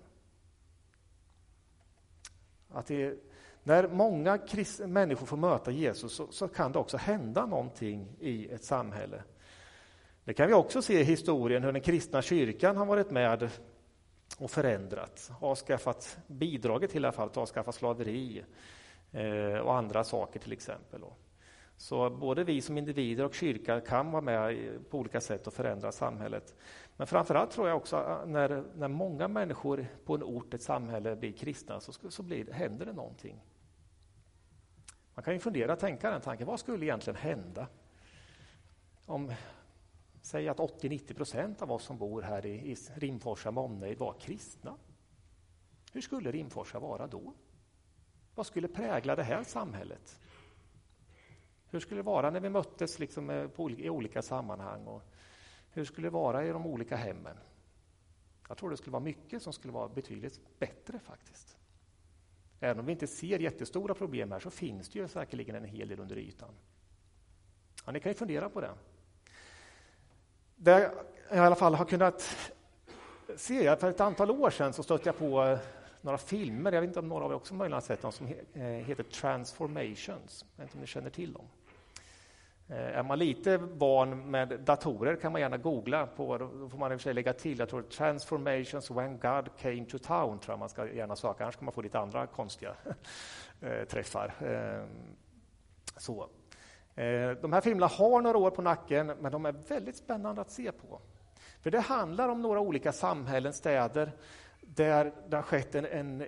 Att 2.70 2.86
det, 2.86 3.20
när 3.68 3.88
många 3.88 4.40
människor 4.88 5.26
får 5.26 5.38
möta 5.38 5.72
Jesus 5.72 6.14
så, 6.14 6.28
så, 6.32 6.48
kan 6.48 6.72
det 6.72 6.80
också 6.80 6.98
hända 6.98 7.46
någonting 7.46 8.08
i 8.20 8.50
ett 8.50 8.64
samhälle. 8.64 9.24
Det 10.24 10.34
kan 10.34 10.48
vi 10.48 10.54
också 10.54 10.82
se 10.82 11.00
i 11.00 11.04
historien 11.04 11.64
hur 11.64 11.72
den 11.72 11.82
kristna 11.82 12.22
kyrkan 12.22 12.78
har 12.78 12.86
varit 12.86 13.12
med 13.12 13.50
och 14.38 14.52
förändrat, 14.52 15.32
avskaffat, 15.40 16.18
bidragit 16.28 16.92
till 16.92 17.04
i 17.04 17.06
alla 17.06 17.12
fall 17.12 17.28
att 17.28 17.38
avskaffa 17.38 17.72
slaveri 17.72 18.44
eh, 19.12 19.60
och 19.60 19.76
andra 19.76 20.04
saker 20.04 20.40
till 20.40 20.54
exempel. 20.54 21.02
Så 21.78 22.10
både 22.10 22.44
vi 22.44 22.62
som 22.62 22.78
individer 22.78 23.26
och 23.26 23.34
kyrkan 23.34 23.82
kan 23.82 24.12
vara 24.12 24.22
med 24.22 24.58
på 24.90 24.98
olika 24.98 25.22
sätt 25.22 25.48
och 25.48 25.54
förändra 25.54 25.92
samhället. 25.92 26.56
Men 26.98 27.08
framförallt 27.08 27.52
tror 27.52 27.68
jag 27.68 27.78
också 27.78 27.96
att 27.96 28.30
när, 28.30 28.64
när 28.76 28.88
många 28.88 29.28
människor 29.28 29.88
på 30.06 30.16
en 30.16 30.24
ort, 30.24 30.54
ett 30.54 30.62
samhälle, 30.62 31.16
blir 31.16 31.32
kristna 31.32 31.80
så, 31.80 31.92
så 32.10 32.24
blir, 32.24 32.52
händer 32.52 32.86
det 32.86 32.94
någonting. 32.94 33.42
Man 35.16 35.24
kan 35.24 35.34
ju 35.34 35.40
fundera, 35.40 35.76
tänka 35.76 36.12
den 36.12 36.22
tanken, 36.22 36.48
vad 36.48 36.60
skulle 36.60 36.86
egentligen 36.86 37.18
hända 37.18 37.68
om 39.06 39.34
Säg 40.26 40.50
att 40.50 40.58
80-90 40.58 41.14
procent 41.14 41.62
av 41.62 41.72
oss 41.72 41.84
som 41.84 41.98
bor 41.98 42.22
här 42.22 42.46
i, 42.46 42.72
i 42.72 42.76
Rimforsa 42.96 43.52
med 43.52 43.64
omnejd 43.64 43.98
var 43.98 44.14
kristna. 44.14 44.76
Hur 45.94 46.02
skulle 46.02 46.32
Rimforsa 46.32 46.80
vara 46.80 47.08
då? 47.08 47.34
Vad 48.36 48.46
skulle 48.46 48.68
prägla 48.68 49.16
det 49.16 49.24
här 49.24 49.44
samhället? 49.44 50.20
Hur 51.70 51.80
skulle 51.80 52.00
det 52.00 52.06
vara 52.06 52.30
när 52.30 52.40
vi 52.40 52.50
möttes 52.50 53.00
liksom 53.00 53.30
eh, 53.30 53.48
på, 53.48 53.72
i 53.72 53.90
olika 53.90 54.22
sammanhang? 54.22 54.88
Och 54.88 55.04
hur 55.72 55.86
skulle 55.86 56.08
det 56.08 56.12
vara 56.12 56.46
i 56.46 56.50
de 56.50 56.66
olika 56.66 56.96
hemmen? 56.96 57.38
Jag 58.48 58.58
tror 58.58 58.70
det 58.70 58.78
skulle 58.78 58.92
vara 58.92 59.04
mycket 59.04 59.42
som 59.42 59.54
skulle 59.54 59.74
vara 59.74 59.90
betydligt 59.90 60.60
bättre 60.60 61.00
faktiskt. 61.00 61.55
Även 62.66 62.80
om 62.80 62.86
vi 62.86 62.92
inte 62.92 63.08
ser 63.08 63.40
jättestora 63.40 63.94
problem 63.94 64.32
här 64.32 64.40
så 64.40 64.50
finns 64.50 64.90
det 64.90 65.00
ju 65.00 65.08
säkerligen 65.08 65.56
en 65.56 65.66
hel 65.66 65.88
del 65.88 66.00
under 66.00 66.18
ytan. 66.18 66.50
Ja, 67.86 67.92
ni 67.92 68.00
kan 68.00 68.10
ju 68.10 68.14
fundera 68.14 68.50
på 68.50 68.62
det. 68.62 68.72
Det 70.56 70.92
jag 71.30 71.38
i 71.38 71.40
alla 71.40 71.56
fall 71.56 71.76
har 71.76 71.86
kunnat 71.86 72.52
se, 73.36 73.76
för 73.76 73.90
ett 73.90 74.00
antal 74.00 74.32
år 74.32 74.50
sedan 74.50 74.74
så 74.74 74.84
stötte 74.84 75.10
jag 75.10 75.18
på 75.18 75.44
eh, 75.44 75.60
några 76.02 76.18
filmer, 76.18 76.72
jag 76.72 76.82
vet 76.82 76.88
inte 76.88 77.00
om 77.00 77.10
några 77.10 77.26
av 77.26 77.32
er 77.32 77.36
också 77.36 77.54
möjligen 77.54 77.74
har 77.74 77.82
sett 77.82 78.02
dem, 78.02 78.12
som 78.12 78.28
eh, 78.54 78.64
heter 78.64 79.04
Transformations. 79.04 80.46
Jag 80.56 80.64
vet 80.64 80.70
inte 80.70 80.78
om 80.78 80.82
ni 80.82 80.88
känner 80.88 81.10
till 81.10 81.34
dem? 81.34 81.46
Eh, 82.68 82.98
är 82.98 83.04
man 83.04 83.20
lite 83.20 83.58
van 83.58 84.32
med 84.32 84.60
datorer 84.60 85.16
kan 85.16 85.32
man 85.32 85.42
gärna 85.42 85.58
googla 85.58 86.08
på, 86.08 86.38
då 86.38 86.70
får 86.70 86.78
man 86.78 86.92
i 86.92 86.96
och 86.96 87.00
för 87.00 87.04
sig 87.04 87.14
lägga 87.14 87.34
till, 87.34 87.60
jag 87.60 87.70
tror 87.70 87.82
Transformations 87.82 88.92
when 88.92 89.20
God 89.20 89.50
came 89.58 89.86
to 89.86 89.98
town, 89.98 90.40
tror 90.40 90.54
jag 90.54 90.60
man 90.60 90.70
ska 90.70 90.92
gärna 90.92 91.16
söka, 91.16 91.44
annars 91.44 91.56
kan 91.56 91.66
man 91.66 91.74
få 91.74 91.82
lite 91.82 92.00
andra 92.00 92.28
konstiga 92.28 92.76
eh, 93.62 93.84
träffar. 93.88 94.34
Ehm, 94.46 95.16
så. 95.98 96.30
Eh, 96.96 97.32
de 97.32 97.54
här 97.54 97.62
filmerna 97.62 97.88
har 97.88 98.22
några 98.22 98.38
år 98.38 98.52
på 98.52 98.62
nacken, 98.62 99.08
men 99.08 99.32
de 99.32 99.46
är 99.46 99.52
väldigt 99.52 99.98
spännande 99.98 100.42
att 100.42 100.52
se 100.52 100.72
på. 100.72 101.02
För 101.62 101.72
det 101.72 101.80
handlar 101.80 102.30
om 102.30 102.42
några 102.42 102.60
olika 102.60 102.92
samhällen, 102.92 103.54
städer, 103.54 104.12
där 104.62 105.14
det 105.28 105.36
har 105.36 105.44
skett 105.44 105.76
en, 105.76 105.86
en, 105.86 106.26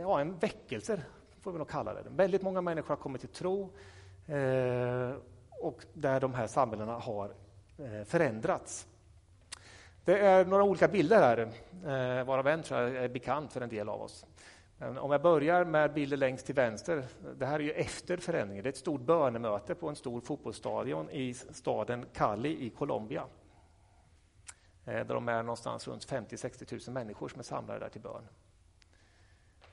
ja, 0.00 0.20
en 0.20 0.38
väckelse, 0.38 1.02
får 1.40 1.52
vi 1.52 1.58
nog 1.58 1.68
kalla 1.68 1.94
det. 1.94 2.02
Väldigt 2.10 2.42
många 2.42 2.60
människor 2.60 2.88
har 2.88 2.96
kommit 2.96 3.20
till 3.20 3.30
tro 3.30 3.70
eh, 4.26 5.14
och 5.60 5.84
där 5.92 6.20
de 6.20 6.34
här 6.34 6.46
samhällena 6.46 6.98
har 6.98 7.34
eh, 7.78 8.04
förändrats. 8.04 8.86
Det 10.04 10.18
är 10.18 10.44
några 10.44 10.64
olika 10.64 10.88
bilder 10.88 11.22
här, 11.22 11.38
eh, 12.18 12.24
varav 12.24 12.46
en 12.46 12.62
tror 12.62 12.80
jag 12.80 13.04
är 13.04 13.08
bekant 13.08 13.52
för 13.52 13.60
en 13.60 13.68
del 13.68 13.88
av 13.88 14.02
oss. 14.02 14.26
Om 15.00 15.12
jag 15.12 15.22
börjar 15.22 15.64
med 15.64 15.92
bilden 15.92 16.18
längst 16.18 16.46
till 16.46 16.54
vänster. 16.54 17.04
Det 17.36 17.46
här 17.46 17.54
är 17.54 17.64
ju 17.64 17.72
efter 17.72 18.16
förändringen. 18.16 18.62
Det 18.62 18.68
är 18.68 18.72
ett 18.72 18.76
stort 18.76 19.00
bönemöte 19.00 19.74
på 19.74 19.88
en 19.88 19.96
stor 19.96 20.20
fotbollsstadion 20.20 21.10
i 21.10 21.34
staden 21.34 22.06
Cali 22.12 22.66
i 22.66 22.70
Colombia. 22.70 23.24
Eh, 24.84 24.94
där 24.94 25.14
de 25.14 25.28
är 25.28 25.42
någonstans 25.42 25.88
runt 25.88 26.06
50-60 26.06 26.88
000 26.88 26.94
människor 26.94 27.28
som 27.28 27.38
är 27.38 27.44
samlade 27.44 27.80
där 27.80 27.88
till 27.88 28.00
bön. 28.00 28.22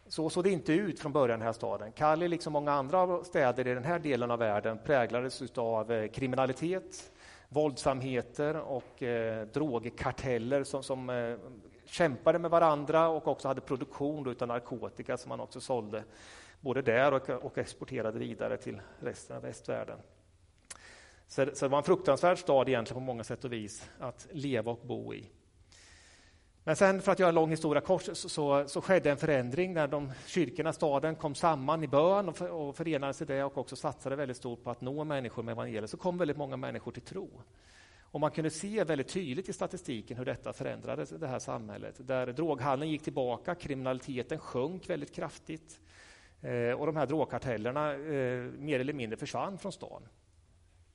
Så 0.10 0.30
såg 0.30 0.44
det 0.44 0.50
inte 0.50 0.74
ut 0.74 1.00
från 1.00 1.12
början 1.12 1.40
i 1.40 1.40
den 1.40 1.46
här 1.46 1.54
staden. 1.54 1.92
Cali, 1.92 2.28
liksom 2.28 2.54
många 2.54 2.72
andra 2.72 3.24
städer 3.24 3.68
i 3.68 3.74
den 3.74 3.84
här 3.84 4.00
delen 4.00 4.32
av 4.32 4.40
världen, 4.40 4.80
präglades 4.86 5.58
av 5.58 5.92
eh, 5.92 6.08
kriminalitet, 6.08 7.12
våldsamheter 7.50 8.56
och 8.58 9.04
eh, 9.04 9.48
drogkarteller 9.48 10.64
som, 10.64 10.84
som 10.84 11.10
eh, 11.10 11.38
kämpade 11.86 12.40
med 12.40 12.52
varandra 12.52 13.08
och 13.08 13.28
också 13.28 13.48
hade 13.48 13.62
produktion 13.62 14.36
av 14.40 14.48
narkotika 14.48 15.18
som 15.18 15.30
man 15.30 15.40
också 15.40 15.62
sålde 15.62 16.04
både 16.62 16.82
där 16.82 17.14
och, 17.14 17.30
och 17.30 17.58
exporterade 17.58 18.20
vidare 18.20 18.58
till 18.58 18.82
resten 19.00 19.36
av 19.36 19.42
västvärlden. 19.42 20.00
Så, 21.28 21.46
så 21.54 21.66
det 21.66 21.70
var 21.70 21.78
en 21.78 21.84
fruktansvärd 21.84 22.38
stad 22.38 22.70
egentligen 22.70 23.02
på 23.02 23.06
många 23.06 23.24
sätt 23.24 23.46
och 23.46 23.54
vis 23.54 23.90
att 24.00 24.28
leva 24.32 24.72
och 24.72 24.88
bo 24.88 25.14
i. 25.14 25.30
Men 26.68 26.76
sen, 26.76 27.02
för 27.02 27.12
att 27.12 27.20
göra 27.20 27.30
en 27.30 27.36
lång 27.36 27.50
historia 27.50 27.82
kort, 27.82 28.02
så, 28.04 28.16
så, 28.16 28.68
så, 28.68 28.82
skedde 28.82 29.12
en 29.12 29.18
förändring 29.18 29.74
när 29.74 29.88
de 29.88 30.12
kyrkorna, 30.26 30.74
staden, 30.74 31.16
kom 31.16 31.36
samman 31.36 31.84
i 31.84 31.88
bön 31.88 32.30
och, 32.30 32.38
för, 32.38 32.50
och 32.50 32.76
förenades 32.76 33.22
i 33.22 33.26
det 33.26 33.44
och 33.44 33.58
också 33.58 33.76
satsade 33.76 34.16
väldigt 34.16 34.38
stort 34.38 34.64
på 34.64 34.72
att 34.72 34.82
nå 34.82 35.04
människor 35.04 35.44
med 35.44 35.52
evangeliet. 35.52 35.90
Så 35.90 35.98
kom 35.98 36.18
väldigt 36.18 36.38
många 36.38 36.58
människor 36.58 36.92
till 36.92 37.02
tro. 37.02 37.30
Och 38.02 38.20
man 38.20 38.32
kunde 38.32 38.50
se 38.50 38.84
väldigt 38.84 39.08
tydligt 39.08 39.50
i 39.50 39.54
statistiken 39.54 40.18
hur 40.18 40.26
detta 40.26 40.54
förändrade 40.54 41.06
det 41.06 41.28
här 41.28 41.40
samhället. 41.40 41.96
Där 42.08 42.28
droghandeln 42.28 42.92
gick 42.92 43.04
tillbaka, 43.04 43.56
kriminaliteten 43.56 44.40
sjönk 44.40 44.90
väldigt 44.90 45.16
kraftigt. 45.16 45.80
Eh, 46.42 46.72
och 46.72 46.86
de 46.86 46.96
här 46.96 47.06
drogkartellerna 47.06 47.94
eh, 47.94 48.52
mer 48.58 48.80
eller 48.80 48.94
mindre 48.94 49.18
försvann 49.18 49.58
från 49.58 49.72
stan. 49.72 50.08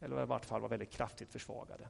Eller 0.01 0.23
i 0.23 0.27
vart 0.27 0.45
fall 0.45 0.61
var 0.61 0.69
väldigt 0.69 0.91
kraftigt 0.91 1.33
försvagade. 1.33 1.89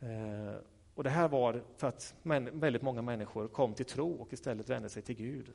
Eh, 0.00 0.60
och 0.98 1.04
det 1.04 1.10
här 1.10 1.28
var 1.28 1.62
för 1.76 1.88
att 1.88 2.14
väldigt 2.52 2.82
många 2.82 3.02
människor 3.02 3.48
kom 3.48 3.74
till 3.74 3.84
tro 3.86 4.12
och 4.12 4.32
istället 4.32 4.68
vände 4.68 4.88
sig 4.88 5.02
till 5.02 5.16
Gud 5.16 5.46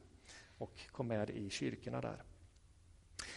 och 0.58 0.80
kom 0.92 1.08
med 1.08 1.30
i 1.30 1.50
kyrkorna 1.50 2.02
där. 2.02 2.24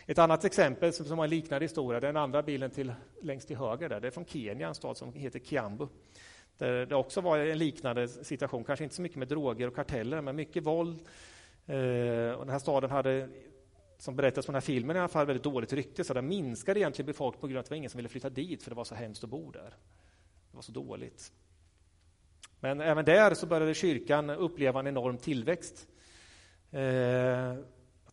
Ett 0.06 0.18
annat 0.18 0.44
exempel 0.44 0.92
som, 0.92 1.18
har 1.18 1.24
en 1.24 1.30
liknande 1.30 1.64
historia, 1.64 2.00
den 2.00 2.16
andra 2.16 2.42
bilden 2.42 2.70
till, 2.70 2.92
längst 3.22 3.46
till 3.46 3.56
höger, 3.56 3.88
där, 3.88 4.00
det 4.00 4.06
är 4.06 4.10
från 4.10 4.24
Kenya, 4.24 4.68
en 4.68 4.74
stad 4.74 4.96
som 4.96 5.12
heter 5.12 5.38
Kiambu. 5.38 5.86
Där 6.58 6.86
det 6.86 6.94
också 6.94 7.20
var 7.20 7.38
en 7.38 7.58
liknande 7.58 8.08
situation, 8.08 8.64
kanske 8.64 8.84
inte 8.84 8.96
så 8.96 9.02
mycket 9.02 9.18
med 9.18 9.28
droger 9.28 9.66
och 9.66 9.74
karteller, 9.74 10.20
men 10.20 10.36
mycket 10.36 10.62
våld. 10.62 10.98
Eh, 11.66 12.30
och 12.30 12.46
den 12.46 12.50
här 12.50 12.58
staden 12.58 12.90
hade, 12.90 13.28
som 13.98 14.16
berättas 14.16 14.46
på 14.46 14.52
den 14.52 14.56
här 14.56 14.60
filmen, 14.60 14.96
i 14.96 14.98
alla 14.98 15.08
fall 15.08 15.26
väldigt 15.26 15.44
dåligt 15.44 15.72
rykte, 15.72 16.04
så 16.04 16.14
den 16.14 16.28
minskade 16.28 16.80
egentligen 16.80 17.06
befolkningen 17.06 17.40
på 17.40 17.46
grund 17.46 17.56
av 17.56 17.60
att 17.60 17.66
det 17.66 17.70
var 17.70 17.76
ingen 17.76 17.90
som 17.90 17.98
ville 17.98 18.08
flytta 18.08 18.30
dit, 18.30 18.62
för 18.62 18.70
det 18.70 18.76
var 18.76 18.84
så 18.84 18.94
hemskt 18.94 19.24
att 19.24 19.30
bo 19.30 19.50
där. 19.50 19.74
Det 20.50 20.56
var 20.56 20.62
så 20.62 20.72
dåligt. 20.72 21.32
Men 22.60 22.80
även 22.80 23.04
där 23.04 23.34
så 23.34 23.46
började 23.46 23.74
kyrkan 23.74 24.30
uppleva 24.30 24.80
en 24.80 24.86
enorm 24.86 25.18
tillväxt. 25.18 25.88
Eh, 26.70 27.54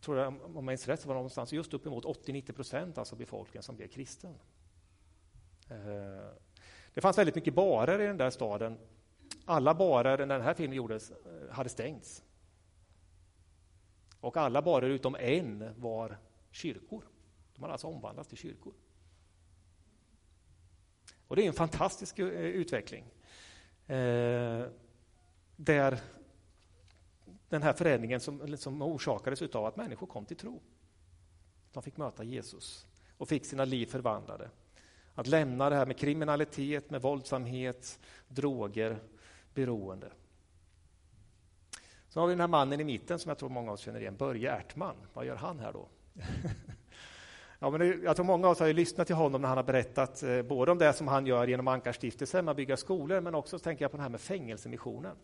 tror 0.00 0.18
jag, 0.18 0.28
om 0.28 0.54
jag 0.54 0.64
minns 0.64 0.88
rätt, 0.88 1.00
så 1.00 1.08
var 1.08 1.14
det 1.14 1.18
någonstans 1.18 1.52
just 1.52 1.74
uppemot 1.74 2.04
80-90 2.04 2.52
procent 2.52 2.98
alltså 2.98 3.16
befolkningen 3.16 3.62
som 3.62 3.76
blev 3.76 3.88
kristen. 3.88 4.34
Eh, 5.70 6.30
det 6.94 7.00
fanns 7.00 7.18
väldigt 7.18 7.34
mycket 7.34 7.54
barer 7.54 8.00
i 8.00 8.06
den 8.06 8.16
där 8.16 8.30
staden. 8.30 8.78
Alla 9.44 9.74
barer 9.74 10.18
när 10.18 10.38
den 10.38 10.42
här 10.42 10.54
filmen 10.54 10.76
gjordes 10.76 11.10
eh, 11.10 11.50
hade 11.50 11.68
stängts. 11.68 12.24
Och 14.20 14.36
alla 14.36 14.62
barer 14.62 14.88
utom 14.88 15.14
en 15.14 15.80
var 15.80 16.18
kyrkor. 16.50 17.04
De 17.54 17.62
hade 17.62 17.72
alltså 17.72 17.86
omvandlats 17.86 18.28
till 18.28 18.38
kyrkor. 18.38 18.74
Och 21.26 21.36
det 21.36 21.42
är 21.42 21.46
en 21.46 21.52
fantastisk 21.52 22.18
eh, 22.18 22.26
utveckling. 22.28 23.13
Eh, 23.86 24.66
där 25.56 26.00
den 27.48 27.62
här 27.62 27.72
förändringen 27.72 28.20
som, 28.20 28.56
som 28.56 28.82
orsakades 28.82 29.42
av 29.42 29.66
att 29.66 29.76
människor 29.76 30.06
kom 30.06 30.24
till 30.24 30.36
tro. 30.36 30.62
De 31.72 31.82
fick 31.82 31.96
möta 31.96 32.24
Jesus 32.24 32.86
och 33.18 33.28
fick 33.28 33.46
sina 33.46 33.64
liv 33.64 33.86
förvandlade. 33.86 34.50
Att 35.14 35.26
lämna 35.26 35.70
det 35.70 35.76
här 35.76 35.86
med 35.86 35.98
kriminalitet, 35.98 36.90
med 36.90 37.02
våldsamhet, 37.02 37.98
droger, 38.28 38.98
beroende. 39.54 40.12
Så 42.08 42.20
har 42.20 42.26
vi 42.26 42.32
den 42.32 42.40
här 42.40 42.48
mannen 42.48 42.80
i 42.80 42.84
mitten 42.84 43.18
som 43.18 43.28
jag 43.28 43.38
tror 43.38 43.48
många 43.48 43.70
av 43.70 43.74
oss 43.74 43.80
känner 43.80 44.00
igen, 44.00 44.16
Börje 44.16 44.56
Ertman. 44.56 44.96
Vad 45.12 45.26
gör 45.26 45.36
han 45.36 45.58
här 45.58 45.72
då? 45.72 45.88
ja, 47.64 47.70
men 47.70 47.80
det, 47.80 47.86
jag 47.86 48.16
tror 48.16 48.26
många 48.26 48.46
av 48.46 48.52
oss 48.52 48.60
har 48.60 48.72
lyssnat 48.72 49.06
till 49.06 49.16
honom 49.16 49.40
när 49.40 49.48
han 49.48 49.58
har 49.58 49.64
berättat 49.64 50.22
eh, 50.22 50.42
både 50.42 50.72
om 50.72 50.78
det 50.78 50.92
som 50.92 51.08
han 51.08 51.26
gör 51.26 51.46
genom 51.46 51.68
Ankarstiftelsen 51.68 52.44
med 52.44 52.52
att 52.52 52.56
bygga 52.56 52.76
skolor, 52.76 53.20
men 53.20 53.34
också 53.34 53.58
tänker 53.58 53.84
jag 53.84 53.90
på 53.90 53.96
det 53.96 54.02
här 54.02 54.10
med 54.10 54.20
fängelsemissionen. 54.20 55.16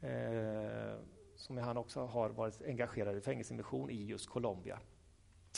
Eh, 0.00 0.98
som 1.36 1.58
han 1.58 1.76
också 1.76 2.06
har 2.06 2.28
varit 2.30 2.62
engagerad 2.62 3.16
i 3.16 3.20
fängelsemission 3.20 3.90
i 3.90 4.04
just 4.04 4.28
Colombia. 4.28 4.78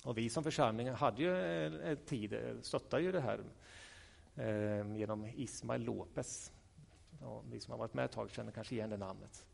Och 0.05 0.19
vi 0.19 0.29
som 0.29 0.45
församling 0.45 0.91
hade 0.91 1.23
ju 1.23 1.31
eh, 1.31 1.91
en 1.91 1.97
tid, 1.97 2.33
eh, 2.33 2.41
stöttade 2.63 3.03
ju 3.03 3.13
det 3.13 3.21
här 3.21 3.41
eh, 4.37 4.97
genom 4.97 5.27
Ismael 5.27 5.83
Lopez. 5.83 6.53
Ja, 7.21 7.43
vi 7.51 7.61
som 7.61 7.71
har 7.71 7.79
varit 7.79 7.95
med 7.95 8.05
ett 8.05 8.13
tag 8.13 8.31
känner 8.31 8.53
kanske 8.53 8.75
igen 8.75 8.91
det 8.91 8.97
namnet. 8.97 9.45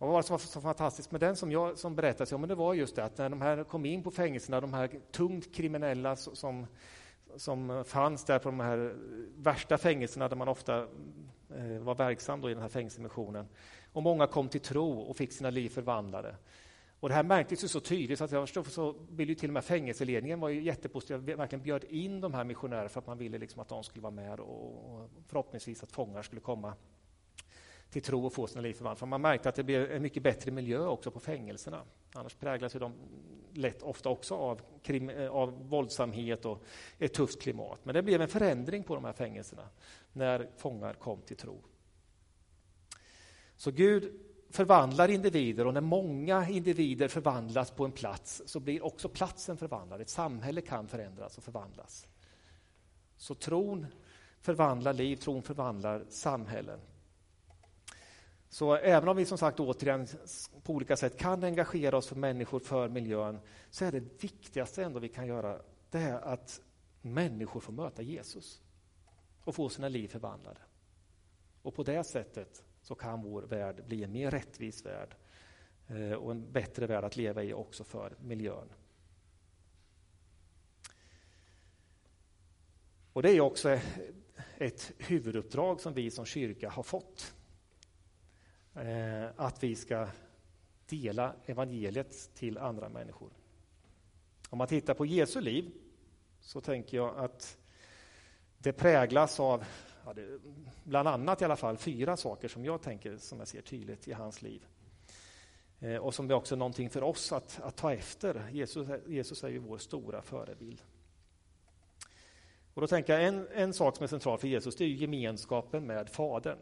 Och 0.00 0.06
vad 0.06 0.12
var 0.12 0.22
det 0.22 0.26
som 0.26 0.34
var 0.34 0.38
så 0.38 0.60
fantastiskt 0.60 1.10
med 1.10 1.20
den 1.20 1.36
som, 1.36 1.52
jag, 1.52 1.78
som 1.78 1.94
berättades? 1.94 2.30
Ja, 2.30 2.38
men 2.38 2.48
det 2.48 2.54
var 2.54 2.74
just 2.74 2.96
det 2.96 3.04
att 3.04 3.18
när 3.18 3.28
de 3.28 3.42
här 3.42 3.64
kom 3.64 3.86
in 3.86 4.02
på 4.02 4.10
fängelserna, 4.10 4.60
de 4.60 4.74
här 4.74 4.90
tungt 5.10 5.54
kriminella 5.54 6.16
som, 6.16 6.66
som 7.36 7.84
fanns 7.86 8.24
där 8.24 8.38
på 8.38 8.48
de 8.48 8.60
här 8.60 8.78
eh, 8.78 8.92
värsta 9.36 9.78
fängelserna 9.78 10.28
där 10.28 10.36
man 10.36 10.48
ofta 10.48 10.78
eh, 11.56 11.78
var 11.80 11.94
verksam 11.94 12.40
då 12.40 12.50
i 12.50 12.54
den 12.54 12.62
här 12.62 12.68
fängelsemissionen. 12.68 13.48
Och 13.92 14.02
många 14.02 14.26
kom 14.26 14.48
till 14.48 14.60
tro 14.60 15.00
och 15.00 15.16
fick 15.16 15.32
sina 15.32 15.50
liv 15.50 15.68
förvandlade. 15.68 16.36
Och 17.00 17.08
det 17.08 17.14
här 17.14 17.22
märktes 17.22 17.64
ju 17.64 17.68
så 17.68 17.80
tydligt 17.80 18.18
så 18.18 18.24
att 18.24 18.32
jag 18.32 18.42
förstår 18.42 18.62
så 18.62 18.94
ville 19.10 19.32
ju 19.32 19.36
till 19.36 19.50
och 19.50 19.54
med 19.54 19.64
fängelseledningen 19.64 20.40
var 20.40 20.48
ju 20.48 20.62
jättepositiv, 20.62 21.36
verkligen 21.36 21.62
bjöd 21.62 21.84
in 21.84 22.20
de 22.20 22.34
här 22.34 22.44
missionärerna 22.44 22.88
för 22.88 23.00
att 23.00 23.06
man 23.06 23.18
ville 23.18 23.38
liksom 23.38 23.60
att 23.60 23.68
de 23.68 23.84
skulle 23.84 24.02
vara 24.02 24.14
med 24.14 24.40
och 24.40 25.10
förhoppningsvis 25.26 25.82
att 25.82 25.92
fångar 25.92 26.22
skulle 26.22 26.40
komma 26.40 26.74
till 27.90 28.02
tro 28.02 28.26
och 28.26 28.32
få 28.32 28.46
sina 28.46 28.60
liv 28.60 28.72
förvandlade. 28.72 28.98
För 28.98 29.06
man 29.06 29.20
märkte 29.20 29.48
att 29.48 29.54
det 29.54 29.62
blev 29.62 29.92
en 29.92 30.02
mycket 30.02 30.22
bättre 30.22 30.50
miljö 30.50 30.86
också 30.86 31.10
på 31.10 31.20
fängelserna. 31.20 31.82
Annars 32.12 32.34
präglas 32.34 32.74
ju 32.74 32.78
de 32.78 32.92
lätt 33.54 33.82
ofta 33.82 34.08
också 34.08 34.34
av, 34.34 34.60
krim, 34.82 35.10
eh, 35.10 35.30
av 35.30 35.68
våldsamhet 35.68 36.44
och 36.44 36.62
ett 36.98 37.14
tufft 37.14 37.42
klimat. 37.42 37.84
Men 37.84 37.94
det 37.94 38.02
blev 38.02 38.22
en 38.22 38.28
förändring 38.28 38.82
på 38.82 38.94
de 38.94 39.04
här 39.04 39.12
fängelserna 39.12 39.68
när 40.12 40.48
fångar 40.56 40.94
kom 40.94 41.20
till 41.22 41.36
tro. 41.36 41.62
Så 43.56 43.70
Gud 43.70 44.20
förvandlar 44.50 45.08
individer 45.08 45.66
och 45.66 45.74
när 45.74 45.80
många 45.80 46.48
individer 46.48 47.08
förvandlas 47.08 47.70
på 47.70 47.84
en 47.84 47.92
plats 47.92 48.42
så 48.46 48.60
blir 48.60 48.84
också 48.84 49.08
platsen 49.08 49.56
förvandlad. 49.56 50.00
Ett 50.00 50.08
samhälle 50.08 50.60
kan 50.60 50.88
förändras 50.88 51.38
och 51.38 51.44
förvandlas. 51.44 52.06
Så 53.16 53.34
tron 53.34 53.86
förvandlar 54.40 54.92
liv, 54.92 55.16
tron 55.16 55.42
förvandlar 55.42 56.04
samhällen. 56.08 56.80
Så 58.52 58.74
även 58.74 59.08
om 59.08 59.16
vi 59.16 59.24
som 59.24 59.38
sagt 59.38 59.60
återigen 59.60 60.06
på 60.62 60.72
olika 60.72 60.96
sätt 60.96 61.18
kan 61.18 61.44
engagera 61.44 61.96
oss 61.96 62.06
för 62.06 62.16
människor, 62.16 62.60
för 62.60 62.88
miljön, 62.88 63.38
så 63.70 63.84
är 63.84 63.92
det 63.92 64.22
viktigaste 64.22 64.84
ändå 64.84 65.00
vi 65.00 65.08
kan 65.08 65.26
göra 65.26 65.60
det 65.90 65.98
är 65.98 66.20
att 66.20 66.60
människor 67.02 67.60
får 67.60 67.72
möta 67.72 68.02
Jesus 68.02 68.60
och 69.44 69.54
få 69.54 69.68
sina 69.68 69.88
liv 69.88 70.08
förvandlade. 70.08 70.60
Och 71.62 71.74
på 71.74 71.82
det 71.82 72.04
sättet 72.04 72.64
så 72.82 72.94
kan 72.94 73.22
vår 73.22 73.42
värld 73.42 73.84
bli 73.86 74.04
en 74.04 74.12
mer 74.12 74.30
rättvis 74.30 74.86
värld 74.86 75.14
eh, 75.88 76.12
och 76.12 76.30
en 76.30 76.52
bättre 76.52 76.86
värld 76.86 77.04
att 77.04 77.16
leva 77.16 77.42
i 77.42 77.52
också 77.52 77.84
för 77.84 78.16
miljön. 78.20 78.68
Och 83.12 83.22
det 83.22 83.30
är 83.30 83.40
också 83.40 83.78
ett 84.58 84.92
huvuduppdrag 84.98 85.80
som 85.80 85.94
vi 85.94 86.10
som 86.10 86.24
kyrka 86.24 86.70
har 86.70 86.82
fått. 86.82 87.34
Eh, 88.74 89.28
att 89.36 89.62
vi 89.62 89.76
ska 89.76 90.08
dela 90.86 91.34
evangeliet 91.46 92.34
till 92.34 92.58
andra 92.58 92.88
människor. 92.88 93.30
Om 94.50 94.58
man 94.58 94.68
tittar 94.68 94.94
på 94.94 95.06
Jesu 95.06 95.40
liv 95.40 95.70
så 96.40 96.60
tänker 96.60 96.96
jag 96.96 97.18
att 97.18 97.58
det 98.58 98.72
präglas 98.72 99.40
av 99.40 99.64
ja, 100.04 100.12
det, 100.12 100.38
bland 100.84 101.08
annat 101.08 101.42
i 101.42 101.44
alla 101.44 101.56
fall 101.56 101.76
fyra 101.76 102.16
saker 102.16 102.48
som 102.48 102.64
jag 102.64 102.82
tänker 102.82 103.16
som 103.16 103.38
jag 103.38 103.48
ser 103.48 103.62
tydligt 103.62 104.08
i 104.08 104.12
hans 104.12 104.42
liv. 104.42 104.66
Eh, 105.80 105.96
och 105.96 106.14
som 106.14 106.30
är 106.30 106.34
också 106.34 106.56
någonting 106.56 106.90
för 106.90 107.02
oss 107.02 107.32
att, 107.32 107.60
att 107.62 107.76
ta 107.76 107.92
efter. 107.92 108.48
Jesus, 108.52 108.88
Jesus 109.06 109.44
är 109.44 109.48
ju 109.48 109.58
vår 109.58 109.78
stora 109.78 110.22
förebild. 110.22 110.82
Och 112.74 112.80
då 112.80 112.86
tänker 112.86 113.12
jag 113.12 113.28
en, 113.28 113.48
en 113.52 113.74
sak 113.74 113.96
som 113.96 114.04
är 114.04 114.08
central 114.08 114.38
för 114.38 114.48
Jesus, 114.48 114.76
det 114.76 114.84
är 114.84 114.88
gemenskapen 114.88 115.86
med 115.86 116.08
Fadern. 116.08 116.58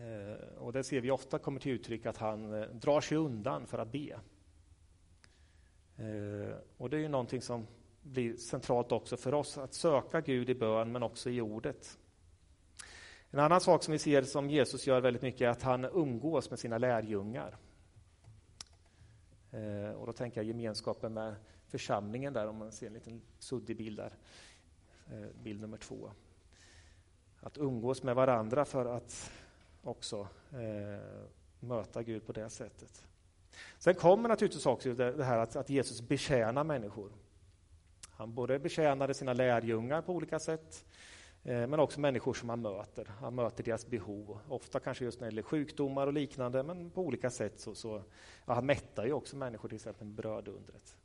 Eh, 0.00 0.58
och 0.58 0.72
det 0.72 0.84
ser 0.84 1.00
vi 1.00 1.10
ofta 1.10 1.38
kommer 1.38 1.60
till 1.60 1.72
uttryck 1.72 2.06
att 2.06 2.16
han 2.16 2.54
eh, 2.54 2.68
drar 2.68 3.00
sig 3.00 3.18
undan 3.18 3.66
för 3.66 3.78
att 3.78 3.92
be. 3.92 4.20
Eh, 5.96 6.56
och 6.76 6.90
det 6.90 6.96
är 6.96 7.00
ju 7.00 7.08
någonting 7.08 7.42
som 7.42 7.66
blir 8.02 8.36
centralt 8.36 8.92
också 8.92 9.16
för 9.16 9.34
oss, 9.34 9.58
att 9.58 9.74
söka 9.74 10.20
Gud 10.20 10.50
i 10.50 10.54
bön 10.54 10.92
men 10.92 11.02
också 11.02 11.30
i 11.30 11.40
ordet. 11.40 11.98
En 13.30 13.38
annan 13.38 13.60
sak 13.60 13.82
som 13.82 13.92
vi 13.92 13.98
ser 13.98 14.22
som 14.22 14.50
Jesus 14.50 14.86
gör 14.86 15.00
väldigt 15.00 15.22
mycket 15.22 15.40
är 15.40 15.48
att 15.48 15.62
han 15.62 15.84
umgås 15.84 16.50
med 16.50 16.58
sina 16.58 16.78
lärjungar. 16.78 17.56
Och 19.96 20.06
då 20.06 20.12
tänker 20.12 20.40
jag 20.40 20.46
gemenskapen 20.46 21.14
med 21.14 21.34
församlingen 21.66 22.32
där, 22.32 22.46
om 22.46 22.56
man 22.56 22.72
ser 22.72 22.86
en 22.86 22.92
liten 22.92 23.22
suddig 23.38 23.76
bild 23.76 23.96
där. 23.96 24.12
Bild 25.42 25.60
nummer 25.60 25.76
två. 25.76 26.10
Att 27.40 27.58
umgås 27.58 28.02
med 28.02 28.14
varandra 28.14 28.64
för 28.64 28.86
att 28.86 29.32
också 29.82 30.28
eh, 30.52 31.00
möta 31.60 32.02
Gud 32.02 32.26
på 32.26 32.32
det 32.32 32.50
sättet. 32.50 33.04
Sen 33.78 33.94
kommer 33.94 34.28
naturligtvis 34.28 34.66
också 34.66 34.94
det 34.94 35.24
här 35.24 35.38
att, 35.38 35.56
att 35.56 35.70
Jesus 35.70 36.02
betjänar 36.02 36.64
människor. 36.64 37.12
Han 38.10 38.34
både 38.34 38.58
betjänade 38.58 39.14
sina 39.14 39.32
lärjungar 39.32 40.02
på 40.02 40.12
olika 40.12 40.38
sätt, 40.38 40.84
Eh, 41.42 41.66
men 41.66 41.80
också 41.80 42.00
människor 42.00 42.34
som 42.34 42.48
han 42.48 42.62
möter. 42.62 43.10
Han 43.20 43.34
möter 43.34 43.64
deras 43.64 43.86
behov, 43.86 44.38
ofta 44.48 44.80
kanske 44.80 45.04
just 45.04 45.20
när 45.20 45.26
det 45.26 45.30
gäller 45.30 45.42
sjukdomar 45.42 46.06
och 46.06 46.12
liknande, 46.12 46.62
men 46.62 46.90
på 46.90 47.02
olika 47.02 47.30
sätt 47.30 47.60
så, 47.60 47.74
så 47.74 48.02
ja, 48.46 48.54
han 48.54 48.66
mättar 48.66 49.06
ju 49.06 49.12
också 49.12 49.36
människor, 49.36 49.68
till 49.68 49.76
exempel 49.76 50.06
med 50.06 50.14
brödundret. 50.14 50.96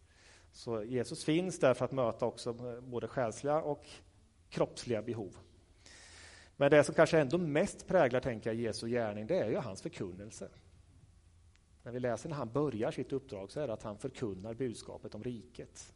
Så 0.51 0.83
Jesus 0.83 1.23
finns 1.23 1.59
där 1.59 1.73
för 1.73 1.85
att 1.85 1.91
möta 1.91 2.25
också 2.25 2.53
både 2.81 3.07
själsliga 3.07 3.61
och 3.61 3.87
kroppsliga 4.49 5.01
behov. 5.01 5.37
Men 6.57 6.71
det 6.71 6.83
som 6.83 6.95
kanske 6.95 7.19
ändå 7.19 7.37
mest 7.37 7.87
präglar, 7.87 8.19
tänker 8.19 8.49
jag, 8.49 8.59
Jesu 8.59 8.87
gärning, 8.87 9.27
det 9.27 9.39
är 9.39 9.49
ju 9.49 9.57
hans 9.57 9.81
förkunnelse. 9.81 10.49
När 11.83 11.91
vi 11.91 11.99
läser 11.99 12.29
när 12.29 12.35
han 12.35 12.51
börjar 12.51 12.91
sitt 12.91 13.13
uppdrag 13.13 13.51
så 13.51 13.59
är 13.59 13.67
det 13.67 13.73
att 13.73 13.83
han 13.83 13.97
förkunnar 13.97 14.53
budskapet 14.53 15.15
om 15.15 15.23
riket. 15.23 15.93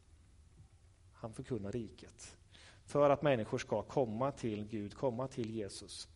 Han 1.14 1.34
förkunnar 1.34 1.72
riket 1.72 2.38
för 2.86 3.10
att 3.10 3.22
människor 3.22 3.58
ska 3.58 3.82
komma 3.82 4.32
till 4.32 4.68
Gud, 4.68 4.96
komma 4.96 5.28
till 5.28 5.50
Jesus 5.50 6.08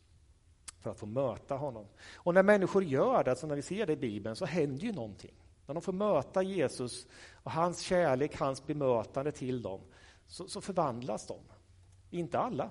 för 0.79 0.91
att 0.91 0.99
få 0.99 1.05
möta 1.05 1.55
honom. 1.55 1.85
Och 2.15 2.33
när 2.33 2.43
människor 2.43 2.83
gör 2.83 3.23
det, 3.23 3.29
alltså 3.29 3.47
när 3.47 3.55
vi 3.55 3.61
ser 3.61 3.85
det 3.85 3.93
i 3.93 3.97
Bibeln, 3.97 4.35
så 4.35 4.45
händer 4.45 4.85
ju 4.85 4.91
någonting. 4.91 5.33
När 5.65 5.73
de 5.73 5.81
får 5.81 5.93
möta 5.93 6.43
Jesus 6.43 7.07
och 7.33 7.51
hans 7.51 7.79
kärlek, 7.79 8.35
hans 8.39 8.67
bemötande 8.67 9.31
till 9.31 9.61
dem, 9.61 9.81
så, 10.27 10.47
så 10.47 10.61
förvandlas 10.61 11.27
de. 11.27 11.39
Inte 12.09 12.39
alla. 12.39 12.69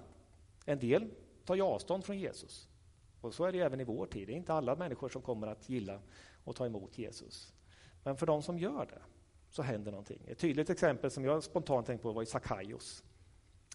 En 0.65 0.79
del 0.79 1.11
tar 1.45 1.55
ju 1.55 1.63
avstånd 1.63 2.05
från 2.05 2.19
Jesus. 2.19 2.69
Och 3.21 3.35
så 3.35 3.45
är 3.45 3.53
det 3.53 3.61
även 3.61 3.81
i 3.81 3.85
vår 3.85 4.07
tid. 4.07 4.29
Det 4.29 4.33
är 4.33 4.37
inte 4.37 4.55
alla 4.55 4.77
människor 4.77 5.09
som 5.09 5.23
kommer 5.23 5.47
att 5.47 5.69
gilla 5.69 6.01
och 6.45 6.57
ta 6.57 6.67
emot 6.67 6.99
Jesus. 6.99 7.55
Men 8.05 8.17
för 8.17 8.27
de 8.27 8.43
som 8.43 8.59
gör 8.59 8.87
det 8.87 9.03
så 9.51 9.63
händer 9.63 9.91
någonting. 9.91 10.25
Ett 10.29 10.39
tydligt 10.39 10.71
exempel 10.71 11.11
som 11.11 11.25
jag 11.25 11.43
spontant 11.43 11.87
tänkte 11.87 12.03
på 12.03 12.13
var 12.13 12.25
Sackaios 12.25 13.05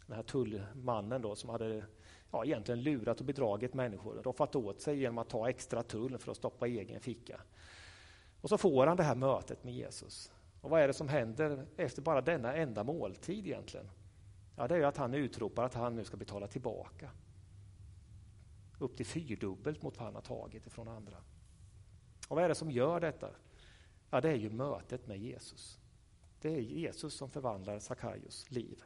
den 0.08 0.16
här 0.16 0.24
tullmannen 0.24 1.22
då, 1.22 1.36
som 1.36 1.50
hade 1.50 1.86
ja, 2.32 2.46
egentligen 2.46 2.84
lurat 2.84 3.20
och 3.20 3.26
bedragit 3.26 3.74
människor, 3.74 4.22
roffat 4.24 4.56
åt 4.56 4.82
sig 4.82 5.00
genom 5.00 5.18
att 5.18 5.30
ta 5.30 5.50
extra 5.50 5.84
tull 5.84 6.18
för 6.18 6.32
att 6.32 6.38
stoppa 6.38 6.68
i 6.68 6.80
egen 6.80 7.02
ficka. 7.02 7.42
Och 8.42 8.50
så 8.50 8.58
får 8.58 8.88
han 8.88 8.98
det 8.98 9.04
här 9.04 9.16
mötet 9.16 9.64
med 9.64 9.74
Jesus. 9.74 10.32
Och 10.62 10.70
vad 10.70 10.82
är 10.82 10.88
det 10.88 10.94
som 10.94 11.08
händer 11.08 11.66
efter 11.78 12.02
bara 12.02 12.22
denna 12.22 12.56
enda 12.56 12.84
måltid 12.84 13.48
egentligen? 13.48 13.90
Ja, 14.56 14.68
det 14.68 14.78
är 14.78 14.84
att 14.84 14.98
han 14.98 15.14
utropar 15.14 15.64
att 15.64 15.74
han 15.74 15.96
nu 15.96 16.04
ska 16.04 16.18
betala 16.18 16.48
tillbaka. 16.48 17.10
Upp 18.80 18.98
till 18.98 19.06
fyrdubbelt 19.06 19.82
mot 19.82 19.98
vad 19.98 20.06
han 20.06 20.16
har 20.16 20.22
tagit 20.22 20.68
ifrån 20.68 20.88
andra. 20.88 21.18
Och 22.28 22.36
vad 22.36 22.44
är 22.44 22.50
det 22.50 22.56
som 22.56 22.72
gör 22.72 23.00
detta? 23.00 23.30
Ja, 24.10 24.22
det 24.22 24.30
är 24.30 24.36
ju 24.36 24.50
mötet 24.50 25.08
med 25.08 25.18
Jesus. 25.18 25.80
Det 26.42 26.50
är 26.50 26.60
Jesus 26.60 27.14
som 27.14 27.30
förvandlar 27.30 27.80
Sakaios 27.80 28.52
liv. 28.52 28.84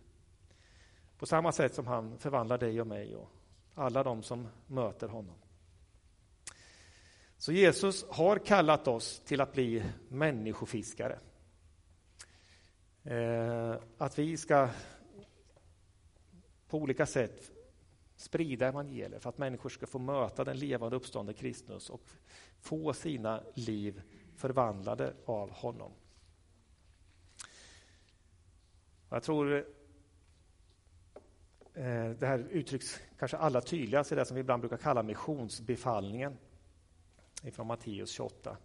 På 1.18 1.26
samma 1.26 1.52
sätt 1.52 1.74
som 1.74 1.88
han 1.88 2.18
förvandlar 2.18 2.58
dig 2.58 2.82
och 2.82 2.88
mig 2.88 3.16
och 3.16 3.30
alla 3.74 4.04
de 4.04 4.24
som 4.24 4.48
möter 4.68 5.08
honom. 5.08 5.36
Så 7.38 7.52
Jesus 7.52 8.06
har 8.10 8.38
kallat 8.38 8.88
oss 8.88 9.22
till 9.26 9.42
att 9.42 9.54
bli 9.54 9.84
människofiskare. 10.08 11.20
Eh, 13.04 13.76
att 13.98 14.20
vi 14.20 14.38
ska 14.38 14.70
på 16.68 16.78
olika 16.78 17.06
sätt 17.06 17.52
sprida 18.22 18.68
evangeliet 18.68 19.22
för 19.22 19.30
att 19.30 19.38
människor 19.38 19.70
ska 19.70 19.88
få 19.88 20.00
möta 20.00 20.44
den 20.44 20.58
levande 20.58 20.96
uppståndne 20.96 21.34
Kristus 21.34 21.90
och 21.90 22.02
få 22.60 22.94
sina 22.94 23.44
liv 23.54 24.02
förvandlade 24.36 25.14
av 25.26 25.52
honom. 25.52 25.92
Jag 29.10 29.24
tror 29.24 29.58
eh, 31.74 32.10
det 32.10 32.28
här 32.28 32.40
uttrycks 32.40 33.00
kanske 33.20 33.38
allra 33.38 33.62
tydligast 33.62 34.12
i 34.12 34.16
det 34.16 34.26
som 34.26 34.36
vi 34.36 34.42
ibland 34.42 34.62
brukar 34.62 34.78
kalla 34.78 35.04
missionsbefallningen 35.04 36.38
ifrån 37.44 37.68
Matteus 37.68 38.12
28. 38.12 38.58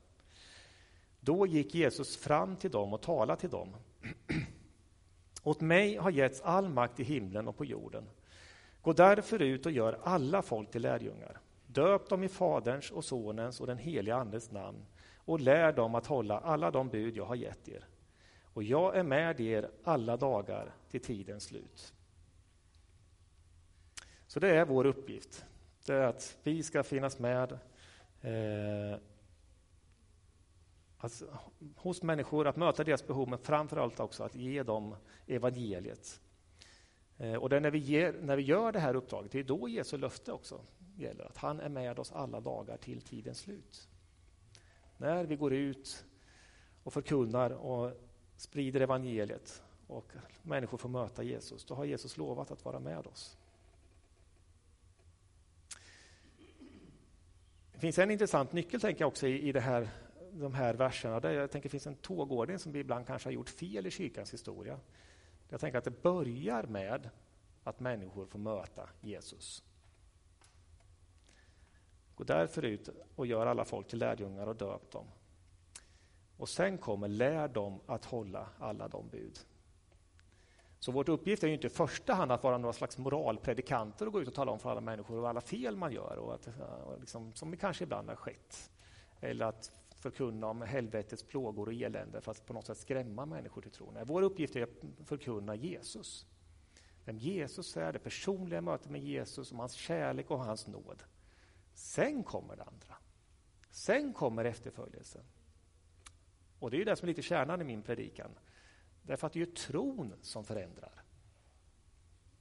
Då 1.20 1.46
gick 1.46 1.74
Jesus 1.74 2.16
fram 2.16 2.56
till 2.56 2.70
dem 2.70 2.92
och 2.92 3.02
talade 3.02 3.40
till 3.40 3.50
dem. 3.50 3.76
Åt 5.42 5.60
mig 5.60 5.96
har 5.96 6.10
getts 6.10 6.40
all 6.40 6.68
makt 6.68 7.00
i 7.00 7.04
himlen 7.04 7.48
och 7.48 7.56
på 7.56 7.64
jorden. 7.64 8.04
Gå 8.86 8.92
därför 8.92 9.42
ut 9.42 9.66
och 9.66 9.72
gör 9.72 9.98
alla 10.02 10.42
folk 10.42 10.70
till 10.70 10.82
lärjungar. 10.82 11.40
Döp 11.66 12.08
dem 12.08 12.22
i 12.22 12.28
Faderns 12.28 12.90
och 12.90 13.04
Sonens 13.04 13.60
och 13.60 13.66
den 13.66 13.78
helige 13.78 14.16
Andes 14.16 14.50
namn 14.50 14.86
och 15.16 15.40
lär 15.40 15.72
dem 15.72 15.94
att 15.94 16.06
hålla 16.06 16.38
alla 16.38 16.70
de 16.70 16.88
bud 16.88 17.16
jag 17.16 17.24
har 17.24 17.34
gett 17.34 17.68
er. 17.68 17.84
Och 18.42 18.62
jag 18.62 18.96
är 18.96 19.02
med 19.02 19.40
er 19.40 19.70
alla 19.84 20.16
dagar 20.16 20.74
till 20.90 21.00
tidens 21.00 21.44
slut. 21.44 21.94
Så 24.26 24.40
det 24.40 24.48
är 24.48 24.64
vår 24.64 24.86
uppgift. 24.86 25.44
Det 25.86 25.94
är 25.94 26.06
att 26.06 26.36
vi 26.42 26.62
ska 26.62 26.82
finnas 26.82 27.18
med 27.18 27.52
eh, 28.20 28.98
alltså, 30.98 31.38
hos 31.76 32.02
människor, 32.02 32.46
att 32.46 32.56
möta 32.56 32.84
deras 32.84 33.06
behov, 33.06 33.28
men 33.28 33.38
framför 33.38 33.76
allt 33.76 34.00
också 34.00 34.24
att 34.24 34.34
ge 34.34 34.62
dem 34.62 34.94
evangeliet. 35.26 36.20
Eh, 37.18 37.34
och 37.34 37.48
det 37.48 37.60
när, 37.60 37.70
vi 37.70 37.78
ger, 37.78 38.12
när 38.12 38.36
vi 38.36 38.42
gör 38.42 38.72
det 38.72 38.80
här 38.80 38.94
uppdraget, 38.94 39.32
det 39.32 39.38
är 39.38 39.44
då 39.44 39.68
Jesu 39.68 39.96
löfte 39.96 40.32
också 40.32 40.60
gäller, 40.96 41.24
att 41.24 41.36
han 41.36 41.60
är 41.60 41.68
med 41.68 41.98
oss 41.98 42.12
alla 42.12 42.40
dagar 42.40 42.76
till 42.76 43.00
tidens 43.00 43.38
slut. 43.38 43.88
När 44.98 45.24
vi 45.24 45.36
går 45.36 45.52
ut 45.52 46.04
och 46.82 46.92
förkunnar 46.92 47.50
och 47.50 47.92
sprider 48.36 48.80
evangeliet 48.80 49.62
och 49.86 50.12
människor 50.42 50.78
får 50.78 50.88
möta 50.88 51.22
Jesus, 51.22 51.64
då 51.64 51.74
har 51.74 51.84
Jesus 51.84 52.16
lovat 52.16 52.50
att 52.50 52.64
vara 52.64 52.80
med 52.80 53.06
oss. 53.06 53.36
Det 57.72 57.80
finns 57.80 57.98
en 57.98 58.10
intressant 58.10 58.52
nyckel 58.52 58.80
tänker 58.80 59.02
jag 59.02 59.08
också 59.08 59.26
i, 59.26 59.48
i 59.48 59.52
det 59.52 59.60
här, 59.60 59.88
de 60.32 60.54
här 60.54 60.74
verserna. 60.74 61.20
Där 61.20 61.30
jag 61.30 61.50
tänker 61.50 61.68
det 61.68 61.70
finns 61.70 61.86
en 61.86 61.94
tågordning 61.94 62.58
som 62.58 62.72
vi 62.72 62.78
ibland 62.78 63.06
kanske 63.06 63.26
har 63.26 63.32
gjort 63.32 63.48
fel 63.48 63.86
i 63.86 63.90
kyrkans 63.90 64.32
historia. 64.32 64.80
Jag 65.48 65.60
tänker 65.60 65.78
att 65.78 65.84
det 65.84 66.02
börjar 66.02 66.62
med 66.62 67.10
att 67.64 67.80
människor 67.80 68.26
får 68.26 68.38
möta 68.38 68.88
Jesus. 69.00 69.62
Gå 72.14 72.24
därför 72.24 72.64
ut 72.64 72.88
och 73.16 73.26
gör 73.26 73.46
alla 73.46 73.64
folk 73.64 73.88
till 73.88 73.98
lärjungar 73.98 74.46
och 74.46 74.56
döp 74.56 74.90
dem. 74.90 75.06
Och 76.36 76.48
sen 76.48 76.78
kommer 76.78 77.08
lär 77.08 77.48
dem 77.48 77.80
att 77.86 78.04
hålla 78.04 78.48
alla 78.58 78.88
de 78.88 79.08
bud. 79.08 79.38
Så 80.78 80.92
vår 80.92 81.10
uppgift 81.10 81.42
är 81.42 81.48
ju 81.48 81.54
inte 81.54 81.66
i 81.66 81.70
första 81.70 82.14
hand 82.14 82.32
att 82.32 82.42
vara 82.42 82.58
några 82.58 82.72
slags 82.72 82.98
moralpredikanter 82.98 84.06
och 84.06 84.12
gå 84.12 84.22
ut 84.22 84.28
och 84.28 84.34
tala 84.34 84.52
om 84.52 84.58
för 84.58 84.70
alla 84.70 84.80
människor 84.80 85.18
och 85.18 85.28
alla 85.28 85.40
fel 85.40 85.76
man 85.76 85.92
gör, 85.92 86.16
och 86.16 86.34
att, 86.34 86.46
eh, 86.46 86.60
och 86.60 87.00
liksom, 87.00 87.32
som 87.34 87.56
kanske 87.56 87.84
ibland 87.84 88.08
har 88.08 88.16
skett. 88.16 88.70
Eller 89.20 89.46
att 89.46 89.72
förkunna 90.10 90.46
om 90.46 90.62
helvetets 90.62 91.22
plågor 91.22 91.66
och 91.66 91.74
elände 91.74 92.20
för 92.20 92.30
att 92.30 92.46
på 92.46 92.52
något 92.52 92.66
sätt 92.66 92.78
skrämma 92.78 93.26
människor 93.26 93.62
till 93.62 93.70
tro. 93.70 93.90
Nej, 93.90 94.02
vår 94.06 94.22
uppgift 94.22 94.56
är 94.56 94.62
att 94.62 95.04
förkunna 95.04 95.54
Jesus. 95.54 96.26
Vem 97.04 97.18
Jesus 97.18 97.76
är, 97.76 97.92
det 97.92 97.98
personliga 97.98 98.60
mötet 98.60 98.90
med 98.90 99.02
Jesus, 99.02 99.52
om 99.52 99.58
hans 99.58 99.72
kärlek 99.72 100.30
och 100.30 100.38
hans 100.38 100.66
nåd. 100.66 101.02
Sen 101.74 102.22
kommer 102.22 102.56
det 102.56 102.62
andra. 102.62 102.96
Sen 103.70 104.12
kommer 104.12 104.44
efterföljelsen. 104.44 105.24
Och 106.58 106.70
det 106.70 106.76
är 106.76 106.78
ju 106.78 106.84
det 106.84 106.96
som 106.96 107.06
är 107.06 107.10
lite 107.10 107.22
kärnan 107.22 107.60
i 107.60 107.64
min 107.64 107.82
predikan. 107.82 108.30
Därför 109.02 109.26
att 109.26 109.32
det 109.32 109.38
är 109.38 109.46
ju 109.46 109.52
tron 109.52 110.14
som 110.20 110.44
förändrar. 110.44 111.02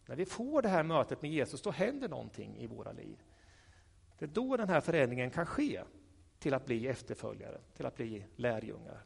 När 0.05 0.15
vi 0.15 0.25
får 0.25 0.61
det 0.61 0.69
här 0.69 0.83
mötet 0.83 1.21
med 1.21 1.31
Jesus, 1.31 1.61
då 1.61 1.71
händer 1.71 2.09
någonting 2.09 2.57
i 2.57 2.67
våra 2.67 2.91
liv. 2.91 3.23
Det 4.17 4.25
är 4.25 4.29
då 4.29 4.57
den 4.57 4.69
här 4.69 4.81
förändringen 4.81 5.29
kan 5.31 5.45
ske 5.45 5.83
till 6.45 6.53
att 6.53 6.65
bli 6.65 6.87
efterföljare, 6.87 7.57
till 7.75 7.85
att 7.85 7.95
bli 7.95 8.25
lärjungar. 8.35 9.03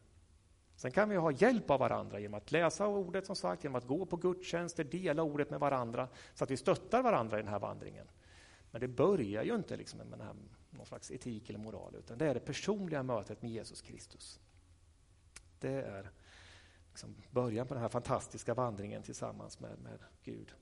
Sen 0.76 0.92
kan 0.92 1.10
vi 1.10 1.16
ha 1.16 1.32
hjälp 1.32 1.70
av 1.70 1.80
varandra 1.80 2.20
genom 2.20 2.38
att 2.38 2.52
läsa 2.52 2.88
ordet, 2.88 3.26
som 3.26 3.36
sagt, 3.36 3.64
genom 3.64 3.76
att 3.76 3.88
gå 3.88 4.06
på 4.06 4.16
gudstjänster, 4.16 4.84
dela 4.84 5.24
ordet 5.24 5.50
med 5.50 5.60
varandra, 5.60 6.08
så 6.34 6.44
att 6.44 6.52
vi 6.52 6.58
stöttar 6.58 7.04
varandra 7.04 7.40
i 7.40 7.42
den 7.42 7.52
här 7.52 7.60
vandringen. 7.60 8.08
Men 8.72 8.82
det 8.82 8.88
börjar 8.88 9.44
ju 9.44 9.56
inte 9.56 9.78
liksom 9.78 10.00
med 10.00 10.20
här, 10.20 10.36
någon 10.70 10.86
slags 10.86 11.12
etik 11.12 11.50
eller 11.50 11.60
moral, 11.60 11.96
utan 11.96 12.18
det 12.18 12.28
är 12.28 12.34
det 12.34 12.40
personliga 12.40 13.04
mötet 13.04 13.42
med 13.42 13.52
Jesus 13.52 13.82
Kristus. 13.82 14.40
Det 15.60 15.74
är 15.74 16.10
liksom 16.90 17.16
början 17.32 17.68
på 17.68 17.74
den 17.74 17.82
här 17.82 17.90
fantastiska 17.90 18.54
vandringen 18.54 19.04
tillsammans 19.04 19.60
med, 19.60 19.80
med 19.80 20.00
Gud. 20.24 20.54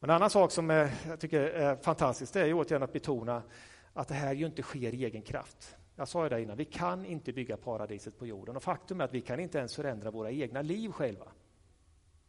En 0.00 0.10
annan 0.10 0.30
sak 0.30 0.52
som 0.52 0.70
är, 0.70 0.92
jag 1.06 1.20
tycker 1.20 1.40
är 1.40 1.76
fantastiskt 1.76 2.32
det 2.32 2.40
är 2.40 2.54
återigen 2.54 2.82
att 2.82 2.92
betona 2.92 3.42
att 3.92 4.08
det 4.08 4.14
här 4.14 4.34
ju 4.34 4.46
inte 4.46 4.62
sker 4.62 4.94
i 4.94 5.04
egen 5.04 5.22
kraft. 5.22 5.76
Jag 5.96 6.08
sa 6.08 6.22
ju 6.22 6.28
det 6.28 6.42
innan, 6.42 6.56
vi 6.56 6.64
kan 6.64 7.04
inte 7.04 7.32
bygga 7.32 7.56
paradiset 7.56 8.18
på 8.18 8.26
jorden 8.26 8.56
och 8.56 8.62
faktum 8.62 9.00
är 9.00 9.04
att 9.04 9.14
vi 9.14 9.20
kan 9.20 9.40
inte 9.40 9.58
ens 9.58 9.76
förändra 9.76 10.10
våra 10.10 10.30
egna 10.30 10.62
liv 10.62 10.92
själva. 10.92 11.32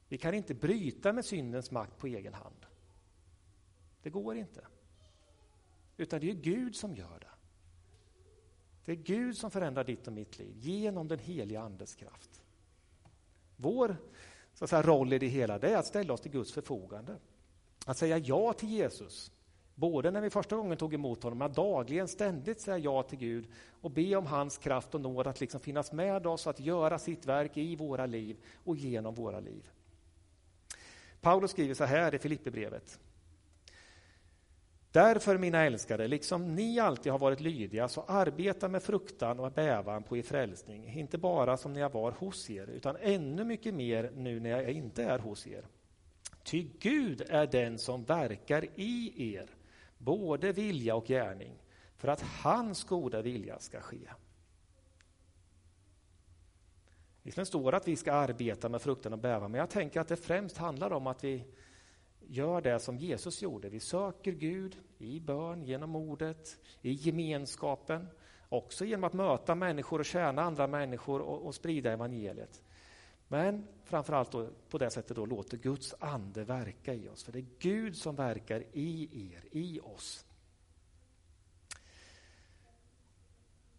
Vi 0.07 0.17
kan 0.17 0.33
inte 0.33 0.53
bryta 0.53 1.13
med 1.13 1.25
syndens 1.25 1.71
makt 1.71 1.97
på 1.97 2.07
egen 2.07 2.33
hand. 2.33 2.65
Det 4.01 4.09
går 4.09 4.37
inte. 4.37 4.67
Utan 5.97 6.19
det 6.19 6.29
är 6.29 6.33
Gud 6.35 6.75
som 6.75 6.95
gör 6.95 7.19
det. 7.19 7.27
Det 8.85 8.91
är 8.91 8.95
Gud 8.95 9.37
som 9.37 9.51
förändrar 9.51 9.83
ditt 9.83 10.07
och 10.07 10.13
mitt 10.13 10.39
liv 10.39 10.55
genom 10.57 11.07
den 11.07 11.19
heliga 11.19 11.61
Andes 11.61 11.95
kraft. 11.95 12.41
Vår 13.55 13.97
så 14.53 14.63
att 14.63 14.69
säga, 14.69 14.81
roll 14.81 15.13
i 15.13 15.19
det 15.19 15.27
hela 15.27 15.59
det 15.59 15.69
är 15.69 15.77
att 15.77 15.85
ställa 15.85 16.13
oss 16.13 16.21
till 16.21 16.31
Guds 16.31 16.53
förfogande. 16.53 17.17
Att 17.85 17.97
säga 17.97 18.17
ja 18.17 18.53
till 18.53 18.69
Jesus. 18.69 19.31
Både 19.81 20.11
när 20.11 20.21
vi 20.21 20.29
första 20.29 20.55
gången 20.55 20.77
tog 20.77 20.93
emot 20.93 21.23
honom, 21.23 21.41
att 21.41 21.55
dagligen 21.55 22.07
ständigt 22.07 22.61
säga 22.61 22.77
ja 22.77 23.03
till 23.03 23.17
Gud 23.17 23.47
och 23.81 23.91
be 23.91 24.15
om 24.15 24.25
hans 24.25 24.57
kraft 24.57 24.95
och 24.95 25.01
nåd 25.01 25.27
att 25.27 25.41
liksom 25.41 25.59
finnas 25.59 25.91
med 25.91 26.27
oss, 26.27 26.47
att 26.47 26.59
göra 26.59 26.99
sitt 26.99 27.25
verk 27.25 27.57
i 27.57 27.75
våra 27.75 28.05
liv 28.05 28.37
och 28.63 28.75
genom 28.75 29.15
våra 29.15 29.39
liv. 29.39 29.69
Paulus 31.21 31.51
skriver 31.51 31.73
så 31.73 31.83
här 31.83 32.15
i 32.15 32.19
Filipperbrevet. 32.19 32.99
Därför, 34.91 35.37
mina 35.37 35.65
älskade, 35.65 36.07
liksom 36.07 36.55
ni 36.55 36.79
alltid 36.79 37.11
har 37.11 37.19
varit 37.19 37.41
lydiga, 37.41 37.87
så 37.87 38.01
arbeta 38.01 38.67
med 38.67 38.83
fruktan 38.83 39.39
och 39.39 39.51
bävan 39.51 40.03
på 40.03 40.17
er 40.17 40.23
frälsning, 40.23 40.99
inte 40.99 41.17
bara 41.17 41.57
som 41.57 41.73
när 41.73 41.81
jag 41.81 41.93
var 41.93 42.11
hos 42.11 42.49
er, 42.49 42.67
utan 42.67 42.97
ännu 43.01 43.43
mycket 43.43 43.73
mer 43.73 44.11
nu 44.15 44.39
när 44.39 44.49
jag 44.49 44.71
inte 44.71 45.03
är 45.03 45.19
hos 45.19 45.47
er. 45.47 45.65
Ty 46.43 46.67
Gud 46.79 47.21
är 47.29 47.47
den 47.47 47.77
som 47.77 48.03
verkar 48.03 48.65
i 48.75 49.13
er, 49.35 49.49
både 50.03 50.51
vilja 50.51 50.95
och 50.95 51.07
gärning, 51.07 51.63
för 51.97 52.07
att 52.07 52.21
hans 52.21 52.83
goda 52.83 53.21
vilja 53.21 53.59
ska 53.59 53.81
ske. 53.81 54.09
Visserligen 57.23 57.45
står 57.45 57.71
det 57.71 57.77
att 57.77 57.87
vi 57.87 57.95
ska 57.95 58.13
arbeta 58.13 58.69
med 58.69 58.81
fruktan 58.81 59.13
och 59.13 59.19
bävan, 59.19 59.51
men 59.51 59.59
jag 59.59 59.69
tänker 59.69 60.01
att 60.01 60.07
det 60.07 60.15
främst 60.15 60.57
handlar 60.57 60.93
om 60.93 61.07
att 61.07 61.23
vi 61.23 61.45
gör 62.19 62.61
det 62.61 62.79
som 62.79 62.97
Jesus 62.97 63.41
gjorde. 63.41 63.69
Vi 63.69 63.79
söker 63.79 64.31
Gud 64.31 64.77
i 64.97 65.19
bön, 65.19 65.63
genom 65.63 65.95
ordet, 65.95 66.59
i 66.81 66.91
gemenskapen, 66.91 68.07
också 68.49 68.85
genom 68.85 69.03
att 69.03 69.13
möta 69.13 69.55
människor 69.55 69.99
och 69.99 70.05
tjäna 70.05 70.41
andra 70.41 70.67
människor 70.67 71.21
och, 71.21 71.45
och 71.45 71.55
sprida 71.55 71.91
evangeliet. 71.91 72.61
Men 73.31 73.67
framförallt 73.83 74.31
då, 74.31 74.49
på 74.69 74.77
det 74.77 74.89
sättet 74.89 75.15
då 75.15 75.25
låter 75.25 75.57
Guds 75.57 75.95
ande 75.99 76.43
verka 76.43 76.93
i 76.93 77.09
oss, 77.09 77.23
för 77.23 77.31
det 77.31 77.39
är 77.39 77.45
Gud 77.59 77.97
som 77.97 78.15
verkar 78.15 78.63
i 78.73 79.09
er, 79.33 79.43
i 79.51 79.79
oss. 79.79 80.25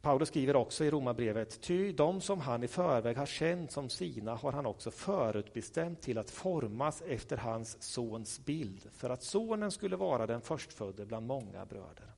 Paulus 0.00 0.28
skriver 0.28 0.56
också 0.56 0.84
i 0.84 0.90
Romarbrevet, 0.90 1.60
ty 1.60 1.92
de 1.92 2.20
som 2.20 2.40
han 2.40 2.64
i 2.64 2.68
förväg 2.68 3.16
har 3.16 3.26
känt 3.26 3.72
som 3.72 3.88
sina 3.88 4.34
har 4.34 4.52
han 4.52 4.66
också 4.66 4.90
förutbestämt 4.90 6.00
till 6.00 6.18
att 6.18 6.30
formas 6.30 7.02
efter 7.02 7.36
hans 7.36 7.82
sons 7.82 8.44
bild, 8.44 8.88
för 8.92 9.10
att 9.10 9.22
sonen 9.22 9.70
skulle 9.70 9.96
vara 9.96 10.26
den 10.26 10.40
förstfödde 10.40 11.06
bland 11.06 11.26
många 11.26 11.64
bröder. 11.66 12.12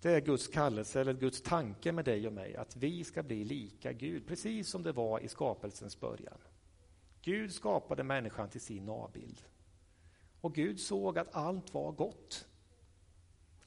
Det 0.00 0.10
är 0.10 0.20
Guds 0.20 0.48
kallelse, 0.48 1.00
eller 1.00 1.14
Guds 1.14 1.42
tanke 1.42 1.92
med 1.92 2.04
dig 2.04 2.26
och 2.26 2.32
mig, 2.32 2.56
att 2.56 2.76
vi 2.76 3.04
ska 3.04 3.22
bli 3.22 3.44
lika 3.44 3.92
Gud, 3.92 4.26
precis 4.26 4.68
som 4.68 4.82
det 4.82 4.92
var 4.92 5.20
i 5.20 5.28
skapelsens 5.28 6.00
början. 6.00 6.38
Gud 7.22 7.52
skapade 7.52 8.02
människan 8.02 8.48
till 8.48 8.60
sin 8.60 8.88
avbild. 8.88 9.42
Och 10.40 10.54
Gud 10.54 10.80
såg 10.80 11.18
att 11.18 11.34
allt 11.34 11.74
var 11.74 11.92
gott. 11.92 12.48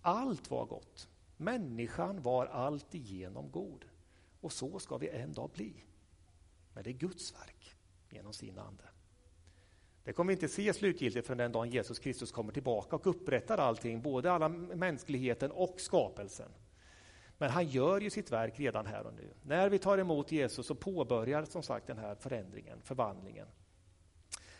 Allt 0.01 0.51
var 0.51 0.65
gott. 0.65 1.09
Människan 1.37 2.21
var 2.21 2.45
alltigenom 2.45 3.51
god. 3.51 3.85
Och 4.41 4.51
så 4.51 4.79
ska 4.79 4.97
vi 4.97 5.09
en 5.09 5.33
dag 5.33 5.49
bli. 5.49 5.73
Men 6.73 6.83
det 6.83 6.89
är 6.89 6.93
Guds 6.93 7.33
verk 7.33 7.75
genom 8.09 8.33
sin 8.33 8.59
ande. 8.59 8.83
Det 10.03 10.13
kommer 10.13 10.27
vi 10.27 10.33
inte 10.33 10.47
se 10.47 10.73
slutgiltigt 10.73 11.27
förrän 11.27 11.37
den 11.37 11.51
dagen 11.51 11.69
Jesus 11.69 11.99
Kristus 11.99 12.31
kommer 12.31 12.53
tillbaka 12.53 12.95
och 12.95 13.07
upprättar 13.07 13.57
allting, 13.57 14.01
både 14.01 14.31
alla 14.31 14.49
mänskligheten 14.49 15.51
och 15.51 15.81
skapelsen. 15.81 16.51
Men 17.37 17.49
han 17.49 17.67
gör 17.67 18.01
ju 18.01 18.09
sitt 18.09 18.31
verk 18.31 18.59
redan 18.59 18.85
här 18.85 19.07
och 19.07 19.13
nu. 19.13 19.33
När 19.43 19.69
vi 19.69 19.79
tar 19.79 19.97
emot 19.97 20.31
Jesus 20.31 20.67
så 20.67 20.75
påbörjar 20.75 21.45
som 21.45 21.63
sagt 21.63 21.87
den 21.87 21.97
här 21.97 22.15
förändringen, 22.15 22.81
förvandlingen. 22.83 23.47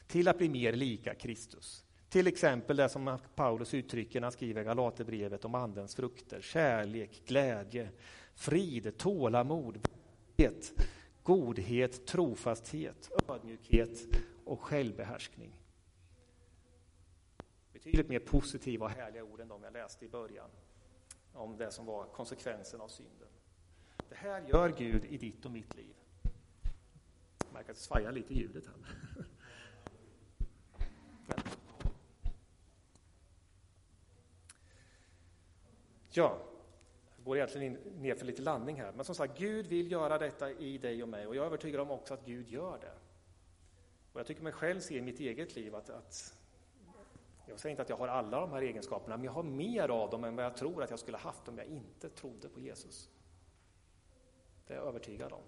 Till 0.08 0.28
att 0.28 0.38
bli 0.38 0.50
mer 0.50 0.74
lika 0.74 1.16
Kristus. 1.16 1.86
Till 2.10 2.28
exempel 2.28 2.78
det 2.78 2.90
som 2.90 3.18
Paulus 3.36 3.74
uttrycker 3.74 4.20
när 4.20 4.26
han 4.26 4.32
skriver 4.32 4.64
Galaterbrevet 4.64 5.46
om 5.46 5.56
Andens 5.56 5.96
frukter. 5.96 6.42
Kärlek, 6.42 7.22
glädje, 7.26 7.90
frid, 8.36 8.98
tålamod, 8.98 9.88
godhet, 11.24 12.06
trofasthet, 12.06 13.10
ödmjukhet 13.28 14.08
och 14.52 14.62
självbehärskning. 14.62 15.58
Betydligt 17.74 18.10
mer 18.10 18.20
positiva 18.20 18.86
och 18.86 18.92
härliga 18.92 19.24
ord 19.24 19.40
än 19.40 19.48
de 19.48 19.64
jag 19.64 19.74
läste 19.74 20.06
i 20.06 20.10
början 20.10 20.50
om 21.34 21.58
det 21.58 21.72
som 21.72 21.86
var 21.86 22.06
konsekvensen 22.06 22.82
av 22.82 22.88
synden. 22.88 23.28
Det 24.10 24.16
här 24.16 24.48
gör 24.48 24.70
Gud 24.70 25.06
i 25.06 25.18
ditt 25.18 25.46
och 25.46 25.52
mitt 25.52 25.76
liv. 25.76 25.96
Jag 27.44 27.54
märker 27.54 27.72
att 27.72 27.78
det 27.78 27.84
svajar 27.84 28.12
lite 28.12 28.34
i 28.34 28.38
ljudet 28.38 28.64
här. 28.66 28.76
Ja, 36.10 36.40
jag 37.16 37.26
går 37.26 37.38
egentligen 37.38 37.74
ner 37.74 38.16
för 38.16 38.26
lite 38.26 38.42
landning 38.42 38.82
här. 38.82 38.92
Men 38.92 39.06
som 39.06 39.16
sagt, 39.16 39.38
Gud 39.38 39.68
vill 39.68 39.92
göra 39.92 40.18
detta 40.18 40.52
i 40.52 40.78
dig 40.78 41.04
och 41.04 41.10
mig 41.10 41.28
och 41.28 41.36
jag 41.36 41.42
är 41.42 41.46
övertygad 41.46 41.82
om 41.82 41.92
också 41.92 42.14
att 42.14 42.26
Gud 42.26 42.50
gör 42.50 42.78
det. 42.82 43.01
Och 44.14 44.20
jag 44.20 44.28
tycker 44.28 44.44
mig 44.44 44.54
själv 44.54 44.80
se 44.80 44.98
i 44.98 45.02
mitt 45.02 45.20
eget 45.20 45.56
liv 45.56 45.76
att, 45.76 45.90
att 45.90 46.38
jag 47.46 47.60
säger 47.60 47.72
inte 47.72 47.82
att 47.82 47.90
jag 47.90 47.98
har 47.98 48.08
alla 48.08 48.40
de 48.40 48.52
här 48.52 48.62
egenskaperna, 48.62 49.18
men 49.18 49.26
jag 49.26 49.32
har 49.32 49.44
mer 49.44 49.90
av 49.90 50.10
dem 50.10 50.24
än 50.24 50.36
vad 50.36 50.46
jag 50.46 50.58
tror 50.58 50.84
att 50.84 50.90
jag 50.90 51.00
skulle 51.00 51.18
haft 51.18 51.48
om 51.48 51.58
jag 51.58 51.68
inte 51.68 52.10
trodde 52.10 52.50
på 52.50 52.60
Jesus. 52.60 53.10
Det 54.68 54.74
är 54.74 54.78
jag 54.78 54.88
övertygad 54.88 55.34
om. 55.34 55.44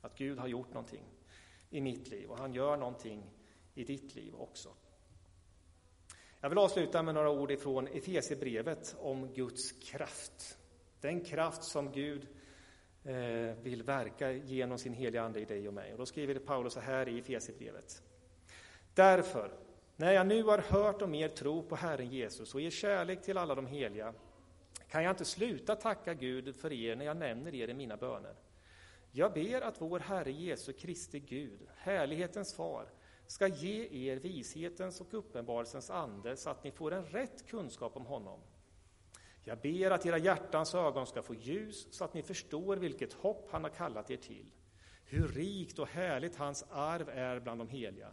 Att 0.00 0.18
Gud 0.18 0.38
har 0.38 0.48
gjort 0.48 0.68
någonting 0.68 1.04
i 1.70 1.80
mitt 1.80 2.08
liv 2.08 2.30
och 2.30 2.38
han 2.38 2.52
gör 2.52 2.76
någonting 2.76 3.30
i 3.74 3.84
ditt 3.84 4.14
liv 4.14 4.34
också. 4.34 4.68
Jag 6.40 6.48
vill 6.48 6.58
avsluta 6.58 7.02
med 7.02 7.14
några 7.14 7.30
ord 7.30 7.50
ifrån 7.50 7.86
Efesierbrevet 7.86 8.96
om 8.98 9.32
Guds 9.34 9.72
kraft. 9.72 10.58
Den 11.00 11.24
kraft 11.24 11.64
som 11.64 11.92
Gud 11.92 12.28
Eh, 13.08 13.54
vill 13.62 13.82
verka 13.82 14.32
genom 14.32 14.78
sin 14.78 14.92
heliga 14.92 15.22
Ande 15.22 15.40
i 15.40 15.44
dig 15.44 15.68
och 15.68 15.74
mig. 15.74 15.92
Och 15.92 15.98
då 15.98 16.06
skriver 16.06 16.38
Paulus 16.38 16.72
så 16.72 16.80
här 16.80 17.08
i 17.08 17.18
Efesierbrevet. 17.18 18.02
Därför, 18.94 19.52
när 19.96 20.12
jag 20.12 20.26
nu 20.26 20.42
har 20.42 20.58
hört 20.58 21.02
om 21.02 21.14
er 21.14 21.28
tro 21.28 21.62
på 21.62 21.76
Herren 21.76 22.10
Jesus 22.10 22.54
och 22.54 22.60
er 22.60 22.70
kärlek 22.70 23.22
till 23.22 23.38
alla 23.38 23.54
de 23.54 23.66
heliga, 23.66 24.14
kan 24.88 25.02
jag 25.02 25.12
inte 25.12 25.24
sluta 25.24 25.76
tacka 25.76 26.14
Gud 26.14 26.56
för 26.56 26.72
er 26.72 26.96
när 26.96 27.04
jag 27.04 27.16
nämner 27.16 27.54
er 27.54 27.68
i 27.68 27.74
mina 27.74 27.96
böner. 27.96 28.34
Jag 29.12 29.32
ber 29.32 29.60
att 29.60 29.80
vår 29.80 29.98
Herre 29.98 30.32
Jesu 30.32 30.72
Kristi 30.72 31.20
Gud, 31.20 31.60
härlighetens 31.76 32.54
far, 32.54 32.86
ska 33.26 33.46
ge 33.46 34.08
er 34.10 34.16
vishetens 34.16 35.00
och 35.00 35.14
uppenbarelsens 35.14 35.90
ande 35.90 36.36
så 36.36 36.50
att 36.50 36.64
ni 36.64 36.70
får 36.70 36.92
en 36.92 37.04
rätt 37.04 37.46
kunskap 37.46 37.96
om 37.96 38.06
honom. 38.06 38.40
Jag 39.48 39.58
ber 39.58 39.90
att 39.90 40.06
era 40.06 40.18
hjärtans 40.18 40.74
ögon 40.74 41.06
ska 41.06 41.22
få 41.22 41.34
ljus 41.34 41.86
så 41.90 42.04
att 42.04 42.14
ni 42.14 42.22
förstår 42.22 42.76
vilket 42.76 43.12
hopp 43.12 43.48
han 43.50 43.64
har 43.64 43.70
kallat 43.70 44.10
er 44.10 44.16
till, 44.16 44.52
hur 45.04 45.28
rikt 45.28 45.78
och 45.78 45.88
härligt 45.88 46.36
hans 46.36 46.64
arv 46.70 47.08
är 47.08 47.40
bland 47.40 47.60
de 47.60 47.68
heliga 47.68 48.10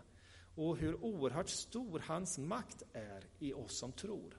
och 0.56 0.78
hur 0.78 1.04
oerhört 1.04 1.50
stor 1.50 2.00
hans 2.00 2.38
makt 2.38 2.84
är 2.94 3.24
i 3.40 3.54
oss 3.54 3.78
som 3.78 3.92
tror. 3.92 4.38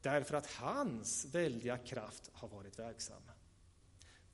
Därför 0.00 0.36
att 0.36 0.46
hans 0.46 1.34
väldiga 1.34 1.78
kraft 1.78 2.30
har 2.32 2.48
varit 2.48 2.78
verksam. 2.78 3.22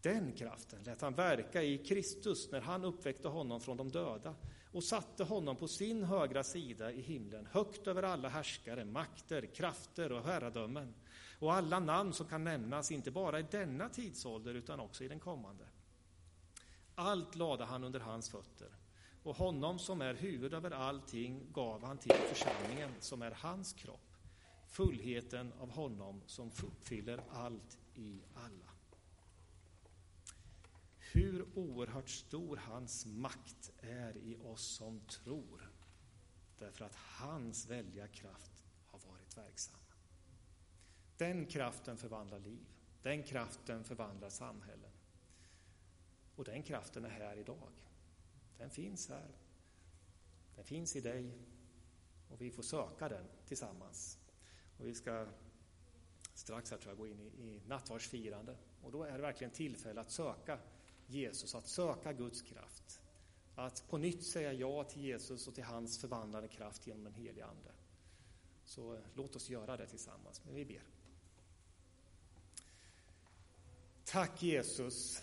Den 0.03 0.33
kraften 0.33 0.83
lät 0.83 1.01
han 1.01 1.15
verka 1.15 1.63
i 1.63 1.79
Kristus 1.79 2.51
när 2.53 2.61
han 2.61 2.85
uppväckte 2.85 3.29
honom 3.29 3.61
från 3.61 3.77
de 3.77 3.89
döda 3.89 4.35
och 4.73 4.85
satte 4.85 5.25
honom 5.25 5.57
på 5.57 5.69
sin 5.69 6.05
högra 6.05 6.45
sida 6.45 6.93
i 6.93 7.01
himlen, 7.01 7.47
högt 7.47 7.87
över 7.87 8.03
alla 8.03 8.29
härskare, 8.29 8.85
makter, 8.85 9.47
krafter 9.55 10.13
och 10.13 10.25
herradömen. 10.25 10.95
Och 11.39 11.55
alla 11.55 11.79
namn 11.79 12.13
som 12.13 12.27
kan 12.27 12.45
nämnas, 12.45 12.91
inte 12.91 13.11
bara 13.11 13.41
i 13.41 13.47
denna 13.51 13.89
tidsålder 13.89 14.55
utan 14.55 14.81
också 14.81 15.05
i 15.05 15.09
den 15.09 15.21
kommande. 15.21 15.65
Allt 16.95 17.35
lade 17.35 17.65
han 17.65 17.85
under 17.85 18.01
hans 18.01 18.31
fötter. 18.31 18.69
Och 19.23 19.37
honom 19.37 19.79
som 19.79 20.01
är 20.01 20.15
huvud 20.15 20.55
över 20.55 20.71
allting 20.71 21.53
gav 21.53 21.85
han 21.85 21.99
till 21.99 22.13
församlingen 22.13 22.91
som 23.01 23.23
är 23.23 23.31
hans 23.31 23.73
kropp, 23.73 24.17
fullheten 24.69 25.53
av 25.61 25.71
honom 25.71 26.23
som 26.27 26.51
uppfyller 26.63 27.21
allt 27.31 27.79
i 27.95 28.23
alla 28.35 28.68
hur 31.13 31.59
oerhört 31.59 32.09
stor 32.09 32.57
hans 32.57 33.07
makt 33.07 33.73
är 33.81 34.17
i 34.17 34.37
oss 34.37 34.63
som 34.63 35.01
tror. 35.01 35.71
Därför 36.59 36.85
att 36.85 36.95
hans 36.95 37.67
väldiga 37.67 38.09
kraft 38.09 38.65
har 38.87 38.99
varit 38.99 39.39
verksam. 39.39 39.81
Den 41.17 41.47
kraften 41.47 41.97
förvandlar 41.97 42.39
liv. 42.39 42.67
Den 43.03 43.23
kraften 43.23 43.85
förvandlar 43.85 44.31
samhällen. 44.31 44.91
Och 46.37 46.45
den 46.45 46.63
kraften 46.63 47.05
är 47.05 47.11
här 47.11 47.37
idag. 47.37 47.73
Den 48.59 48.71
finns 48.71 49.09
här. 49.09 49.31
Den 50.57 50.65
finns 50.65 50.97
i 50.97 51.01
dig. 51.01 51.39
Och 52.29 52.41
vi 52.41 52.51
får 52.51 52.63
söka 52.63 53.09
den 53.09 53.25
tillsammans. 53.47 54.19
Och 54.79 54.87
vi 54.87 54.95
ska 54.95 55.27
strax 56.35 56.71
här 56.71 56.79
tror 56.79 56.91
jag 56.91 56.99
gå 56.99 57.07
in 57.07 57.21
i, 57.21 57.27
i 57.27 57.63
nattvardsfirande. 57.67 58.57
Och 58.83 58.93
då 58.93 59.03
är 59.03 59.13
det 59.13 59.23
verkligen 59.23 59.53
tillfälle 59.53 60.01
att 60.01 60.11
söka 60.11 60.59
Jesus, 61.09 61.55
att 61.55 61.69
söka 61.69 62.13
Guds 62.13 62.43
kraft. 62.43 63.01
Att 63.55 63.85
på 63.89 63.99
nytt 63.99 64.25
säga 64.25 64.53
ja 64.53 64.85
till 64.85 65.03
Jesus 65.03 65.49
och 65.49 65.55
till 65.55 65.65
hans 65.65 65.99
förvandlande 65.99 66.49
kraft 66.49 66.87
genom 66.87 67.05
den 67.05 67.15
helige 67.15 67.47
Ande. 67.47 67.73
Så 68.65 68.95
eh, 68.95 69.01
låt 69.15 69.37
oss 69.37 69.51
göra 69.51 69.77
det 69.77 69.87
tillsammans, 69.87 70.45
men 70.45 70.55
vi 70.55 70.65
ber. 70.65 70.83
Tack 74.05 74.43
Jesus 74.43 75.23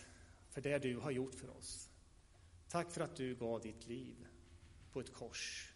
för 0.49 0.61
det 0.61 0.77
du 0.79 0.97
har 0.97 1.11
gjort 1.11 1.35
för 1.35 1.49
oss. 1.49 1.89
Tack 2.69 2.91
för 2.91 3.01
att 3.01 3.15
du 3.15 3.35
gav 3.35 3.61
ditt 3.61 3.87
liv 3.87 4.27
på 4.91 4.99
ett 4.99 5.13
kors. 5.13 5.73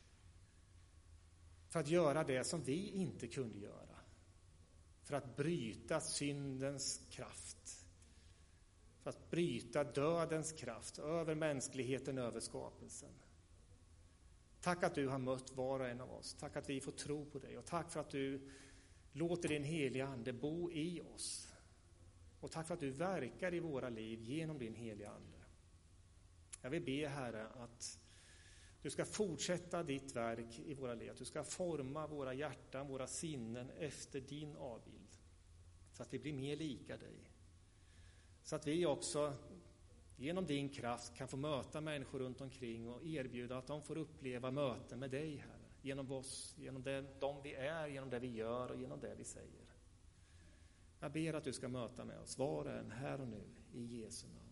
För 1.70 1.80
att 1.80 1.88
göra 1.88 2.24
det 2.24 2.44
som 2.44 2.64
vi 2.64 2.90
inte 2.90 3.28
kunde 3.28 3.60
göra. 3.60 4.00
För 5.04 5.16
att 5.16 5.36
bryta 5.36 6.02
syndens 6.02 7.02
kraft 7.10 7.79
för 9.02 9.10
att 9.10 9.32
bryta 9.32 9.84
dödens 9.84 10.52
kraft 10.52 11.00
över 11.00 11.36
mänskligheten, 11.36 12.18
över 12.18 12.40
skapelsen. 12.40 13.10
Tack 14.62 14.84
att 14.84 14.96
du 14.96 15.08
har 15.08 15.20
mött 15.20 15.56
var 15.56 15.80
och 15.80 15.88
en 15.88 16.02
av 16.02 16.12
oss. 16.12 16.34
Tack 16.40 16.56
att 16.58 16.70
vi 16.70 16.82
får 16.82 16.92
tro 16.92 17.26
på 17.26 17.40
dig 17.40 17.58
och 17.58 17.66
tack 17.66 17.92
för 17.92 18.00
att 18.00 18.10
du 18.10 18.50
låter 19.12 19.50
din 19.50 19.64
heliga 19.64 20.08
Ande 20.08 20.34
bo 20.34 20.72
i 20.72 21.02
oss. 21.02 21.54
Och 22.40 22.52
tack 22.52 22.68
för 22.68 22.74
att 22.74 22.80
du 22.80 22.90
verkar 22.90 23.54
i 23.54 23.60
våra 23.60 23.90
liv 23.90 24.22
genom 24.22 24.60
din 24.60 24.76
heliga 24.76 25.10
Ande. 25.10 25.38
Jag 26.62 26.70
vill 26.70 26.84
be 26.84 27.08
Herre 27.08 27.48
att 27.48 28.00
du 28.82 28.90
ska 28.90 29.06
fortsätta 29.06 29.84
ditt 29.84 30.16
verk 30.16 30.60
i 30.60 30.74
våra 30.74 30.94
liv, 30.94 31.12
att 31.12 31.18
du 31.18 31.26
ska 31.26 31.44
forma 31.44 32.08
våra 32.08 32.34
hjärtan, 32.34 32.88
våra 32.88 33.08
sinnen 33.08 33.70
efter 33.70 34.22
din 34.22 34.56
avbild. 34.56 35.18
Så 35.92 36.04
att 36.04 36.14
vi 36.14 36.20
blir 36.20 36.34
mer 36.34 36.56
lika 36.56 36.98
dig. 36.98 37.29
Så 38.50 38.56
att 38.56 38.68
vi 38.68 38.86
också 38.86 39.34
genom 40.18 40.46
din 40.46 40.70
kraft 40.70 41.16
kan 41.16 41.28
få 41.28 41.38
möta 41.38 41.82
människor 41.82 42.20
runt 42.20 42.42
omkring 42.42 42.90
och 42.90 43.04
erbjuda 43.04 43.58
att 43.58 43.68
de 43.68 43.82
får 43.82 43.98
uppleva 43.98 44.52
möten 44.52 45.00
med 45.00 45.12
dig, 45.12 45.36
Herre. 45.36 45.70
Genom 45.82 46.12
oss, 46.12 46.56
genom 46.58 46.84
det, 46.84 47.06
de 47.20 47.42
vi 47.44 47.54
är, 47.54 47.88
genom 47.88 48.10
det 48.10 48.20
vi 48.20 48.28
gör 48.28 48.72
och 48.72 48.78
genom 48.78 49.00
det 49.00 49.16
vi 49.18 49.24
säger. 49.24 49.66
Jag 51.00 51.12
ber 51.12 51.34
att 51.34 51.44
du 51.44 51.54
ska 51.54 51.68
möta 51.68 52.06
med 52.06 52.20
oss, 52.20 52.38
var 52.38 52.66
och 52.66 52.72
en, 52.72 52.92
här 52.92 53.22
och 53.22 53.28
nu, 53.28 53.44
i 53.74 54.02
Jesu 54.02 54.28
namn. 54.28 54.49